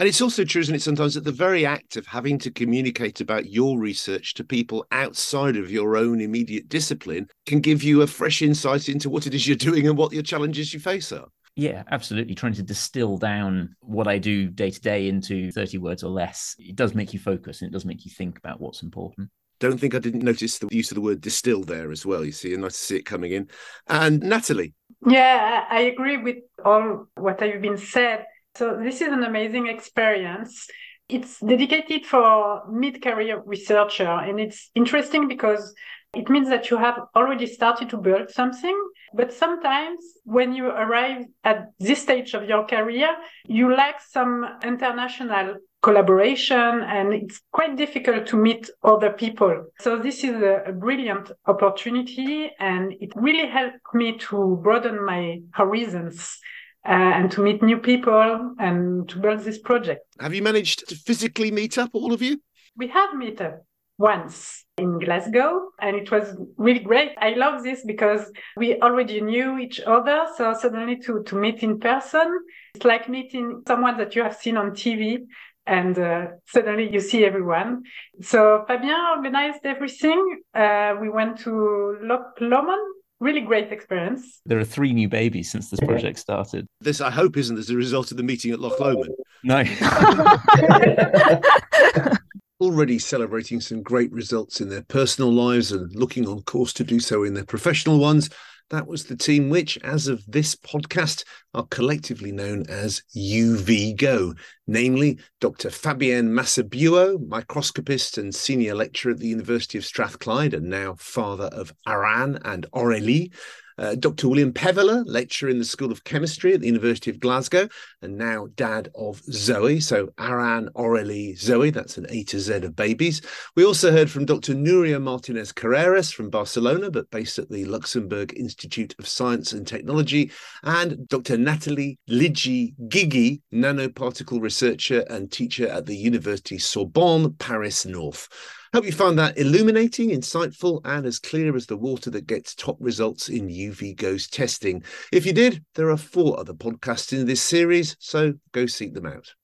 And 0.00 0.08
it's 0.08 0.20
also 0.20 0.44
true, 0.44 0.60
isn't 0.60 0.74
it, 0.74 0.82
sometimes 0.82 1.14
that 1.14 1.24
the 1.24 1.30
very 1.30 1.64
act 1.64 1.96
of 1.96 2.06
having 2.06 2.38
to 2.40 2.50
communicate 2.50 3.20
about 3.20 3.50
your 3.50 3.78
research 3.78 4.34
to 4.34 4.44
people 4.44 4.86
outside 4.90 5.56
of 5.56 5.70
your 5.70 5.96
own 5.96 6.20
immediate 6.20 6.68
discipline 6.68 7.28
can 7.46 7.60
give 7.60 7.82
you 7.82 8.02
a 8.02 8.06
fresh 8.06 8.42
insight 8.42 8.88
into 8.88 9.08
what 9.08 9.26
it 9.26 9.34
is 9.34 9.46
you're 9.46 9.56
doing 9.56 9.86
and 9.86 9.96
what 9.96 10.12
your 10.12 10.22
challenges 10.22 10.74
you 10.74 10.80
face 10.80 11.12
are. 11.12 11.28
Yeah, 11.56 11.84
absolutely. 11.92 12.34
Trying 12.34 12.54
to 12.54 12.64
distill 12.64 13.16
down 13.16 13.76
what 13.80 14.08
I 14.08 14.18
do 14.18 14.48
day 14.48 14.70
to 14.70 14.80
day 14.80 15.08
into 15.08 15.52
30 15.52 15.78
words 15.78 16.02
or 16.02 16.10
less. 16.10 16.56
It 16.58 16.74
does 16.74 16.94
make 16.96 17.12
you 17.12 17.20
focus 17.20 17.62
and 17.62 17.70
it 17.70 17.72
does 17.72 17.84
make 17.84 18.04
you 18.04 18.10
think 18.10 18.38
about 18.38 18.60
what's 18.60 18.82
important. 18.82 19.30
Don't 19.60 19.78
think 19.78 19.94
I 19.94 20.00
didn't 20.00 20.24
notice 20.24 20.58
the 20.58 20.68
use 20.72 20.90
of 20.90 20.96
the 20.96 21.00
word 21.00 21.20
distill 21.20 21.62
there 21.62 21.92
as 21.92 22.04
well. 22.04 22.24
You 22.24 22.32
see, 22.32 22.52
and 22.52 22.62
nice 22.62 22.78
to 22.78 22.84
see 22.84 22.96
it 22.96 23.06
coming 23.06 23.30
in. 23.30 23.48
And 23.86 24.20
Nathalie. 24.20 24.74
Yeah, 25.06 25.64
I 25.70 25.82
agree 25.82 26.16
with 26.16 26.38
all 26.64 27.06
what 27.14 27.40
have 27.40 27.62
been 27.62 27.78
said. 27.78 28.26
So 28.56 28.76
this 28.76 29.00
is 29.00 29.08
an 29.08 29.24
amazing 29.24 29.66
experience. 29.66 30.68
It's 31.08 31.40
dedicated 31.40 32.06
for 32.06 32.62
mid-career 32.70 33.42
researcher, 33.44 34.08
and 34.08 34.38
it's 34.40 34.70
interesting 34.74 35.28
because 35.28 35.74
it 36.14 36.30
means 36.30 36.48
that 36.48 36.70
you 36.70 36.76
have 36.76 36.98
already 37.16 37.46
started 37.46 37.90
to 37.90 37.96
build 37.96 38.30
something. 38.30 38.78
But 39.12 39.32
sometimes 39.32 40.04
when 40.24 40.54
you 40.54 40.66
arrive 40.68 41.24
at 41.42 41.72
this 41.80 42.02
stage 42.02 42.34
of 42.34 42.44
your 42.44 42.64
career, 42.66 43.16
you 43.46 43.74
lack 43.74 44.00
some 44.00 44.46
international 44.62 45.56
collaboration 45.82 46.82
and 46.82 47.12
it's 47.12 47.40
quite 47.52 47.76
difficult 47.76 48.26
to 48.28 48.36
meet 48.36 48.70
other 48.82 49.10
people. 49.10 49.66
So 49.80 49.98
this 49.98 50.24
is 50.24 50.34
a, 50.36 50.62
a, 50.66 50.72
brilliant 50.72 51.30
opportunity 51.46 52.50
and 52.58 52.94
it 53.00 53.12
really 53.14 53.46
helped 53.46 53.92
me 53.92 54.16
to 54.30 54.58
broaden 54.62 55.04
my 55.04 55.40
horizons 55.52 56.38
uh, 56.86 56.92
and 56.92 57.30
to 57.32 57.40
meet 57.40 57.62
new 57.62 57.78
people 57.78 58.54
and 58.58 59.08
to 59.08 59.18
build 59.18 59.40
this 59.40 59.58
project. 59.58 60.02
Have 60.20 60.34
you 60.34 60.42
managed 60.42 60.88
to 60.88 60.96
physically 60.96 61.50
meet 61.50 61.78
up, 61.78 61.90
all 61.94 62.12
of 62.12 62.20
you? 62.20 62.40
We 62.76 62.88
have 62.88 63.14
met 63.14 63.40
up 63.40 63.64
once 63.96 64.64
in 64.76 64.98
Glasgow 64.98 65.70
and 65.80 65.96
it 65.96 66.10
was 66.10 66.36
really 66.56 66.80
great. 66.80 67.12
I 67.18 67.30
love 67.34 67.62
this 67.62 67.84
because 67.86 68.30
we 68.56 68.80
already 68.80 69.20
knew 69.20 69.58
each 69.58 69.80
other. 69.80 70.26
So 70.36 70.52
suddenly 70.52 70.96
to, 71.02 71.22
to 71.22 71.36
meet 71.36 71.62
in 71.62 71.78
person, 71.78 72.40
it's 72.74 72.84
like 72.84 73.08
meeting 73.08 73.62
someone 73.66 73.96
that 73.98 74.16
you 74.16 74.22
have 74.22 74.36
seen 74.36 74.56
on 74.56 74.72
TV 74.72 75.20
and 75.66 75.98
uh, 75.98 76.26
suddenly 76.46 76.92
you 76.92 77.00
see 77.00 77.24
everyone. 77.24 77.84
So 78.20 78.64
Fabien 78.66 79.16
organized 79.16 79.64
everything. 79.64 80.42
Uh, 80.52 80.96
we 81.00 81.08
went 81.08 81.38
to 81.40 81.96
Loch 82.02 82.36
Lomond 82.40 82.93
really 83.20 83.40
great 83.40 83.72
experience. 83.72 84.40
There 84.46 84.58
are 84.58 84.64
three 84.64 84.92
new 84.92 85.08
babies 85.08 85.50
since 85.50 85.70
this 85.70 85.80
project 85.80 86.18
started. 86.18 86.66
This, 86.80 87.00
I 87.00 87.10
hope, 87.10 87.36
isn't 87.36 87.58
as 87.58 87.70
a 87.70 87.76
result 87.76 88.10
of 88.10 88.16
the 88.16 88.22
meeting 88.22 88.52
at 88.52 88.60
Loch 88.60 88.78
Lomond. 88.78 89.14
No. 89.42 89.64
Already 92.60 92.98
celebrating 92.98 93.60
some 93.60 93.82
great 93.82 94.12
results 94.12 94.60
in 94.60 94.68
their 94.68 94.82
personal 94.82 95.32
lives 95.32 95.72
and 95.72 95.94
looking 95.94 96.28
on 96.28 96.42
course 96.42 96.72
to 96.74 96.84
do 96.84 97.00
so 97.00 97.24
in 97.24 97.34
their 97.34 97.44
professional 97.44 97.98
ones. 97.98 98.30
That 98.70 98.86
was 98.86 99.04
the 99.04 99.16
team 99.16 99.50
which, 99.50 99.76
as 99.78 100.08
of 100.08 100.24
this 100.26 100.56
podcast, 100.56 101.24
are 101.52 101.66
collectively 101.70 102.32
known 102.32 102.64
as 102.68 103.02
UVGO, 103.14 104.36
namely 104.66 105.18
Dr. 105.40 105.70
Fabien 105.70 106.30
Massabuau, 106.30 107.26
microscopist 107.28 108.16
and 108.16 108.34
senior 108.34 108.74
lecturer 108.74 109.12
at 109.12 109.18
the 109.18 109.28
University 109.28 109.76
of 109.76 109.84
Strathclyde 109.84 110.54
and 110.54 110.68
now 110.68 110.94
father 110.98 111.50
of 111.52 111.74
Aran 111.86 112.38
and 112.44 112.66
Aurélie, 112.74 113.32
uh, 113.78 113.94
Dr. 113.94 114.28
William 114.28 114.52
Peveler, 114.52 115.04
lecturer 115.06 115.50
in 115.50 115.58
the 115.58 115.64
School 115.64 115.90
of 115.90 116.04
Chemistry 116.04 116.54
at 116.54 116.60
the 116.60 116.66
University 116.66 117.10
of 117.10 117.20
Glasgow, 117.20 117.68
and 118.02 118.16
now 118.16 118.48
dad 118.54 118.90
of 118.94 119.22
Zoe. 119.30 119.80
So 119.80 120.10
Aran, 120.18 120.68
Aurélie, 120.76 121.38
Zoe, 121.38 121.70
that's 121.70 121.98
an 121.98 122.06
A 122.08 122.24
to 122.24 122.38
Z 122.38 122.54
of 122.54 122.76
babies. 122.76 123.22
We 123.56 123.64
also 123.64 123.92
heard 123.92 124.10
from 124.10 124.24
Dr. 124.24 124.54
Nuria 124.54 125.00
Martinez 125.00 125.52
Carreras 125.52 126.12
from 126.12 126.30
Barcelona, 126.30 126.90
but 126.90 127.10
based 127.10 127.38
at 127.38 127.50
the 127.50 127.64
Luxembourg 127.64 128.32
Institute 128.36 128.94
of 128.98 129.08
Science 129.08 129.52
and 129.52 129.66
Technology, 129.66 130.30
and 130.62 131.08
Dr. 131.08 131.36
Nathalie 131.36 131.98
Lidji 132.08 132.74
Guigui, 132.88 133.40
nanoparticle 133.52 134.40
researcher 134.40 135.04
and 135.10 135.30
teacher 135.30 135.68
at 135.68 135.86
the 135.86 135.96
University 135.96 136.58
Sorbonne, 136.58 137.34
Paris 137.34 137.86
North. 137.86 138.28
Hope 138.74 138.86
you 138.86 138.90
found 138.90 139.16
that 139.20 139.38
illuminating, 139.38 140.10
insightful, 140.10 140.80
and 140.84 141.06
as 141.06 141.20
clear 141.20 141.54
as 141.54 141.66
the 141.66 141.76
water 141.76 142.10
that 142.10 142.26
gets 142.26 142.56
top 142.56 142.76
results 142.80 143.28
in 143.28 143.46
UVGO's 143.46 144.26
testing. 144.26 144.82
If 145.12 145.24
you 145.24 145.32
did, 145.32 145.64
there 145.76 145.90
are 145.90 145.96
four 145.96 146.40
other 146.40 146.54
podcasts 146.54 147.12
in 147.12 147.24
this 147.24 147.40
series, 147.40 147.94
so 148.00 148.34
go 148.50 148.66
seek 148.66 148.92
them 148.92 149.06
out. 149.06 149.32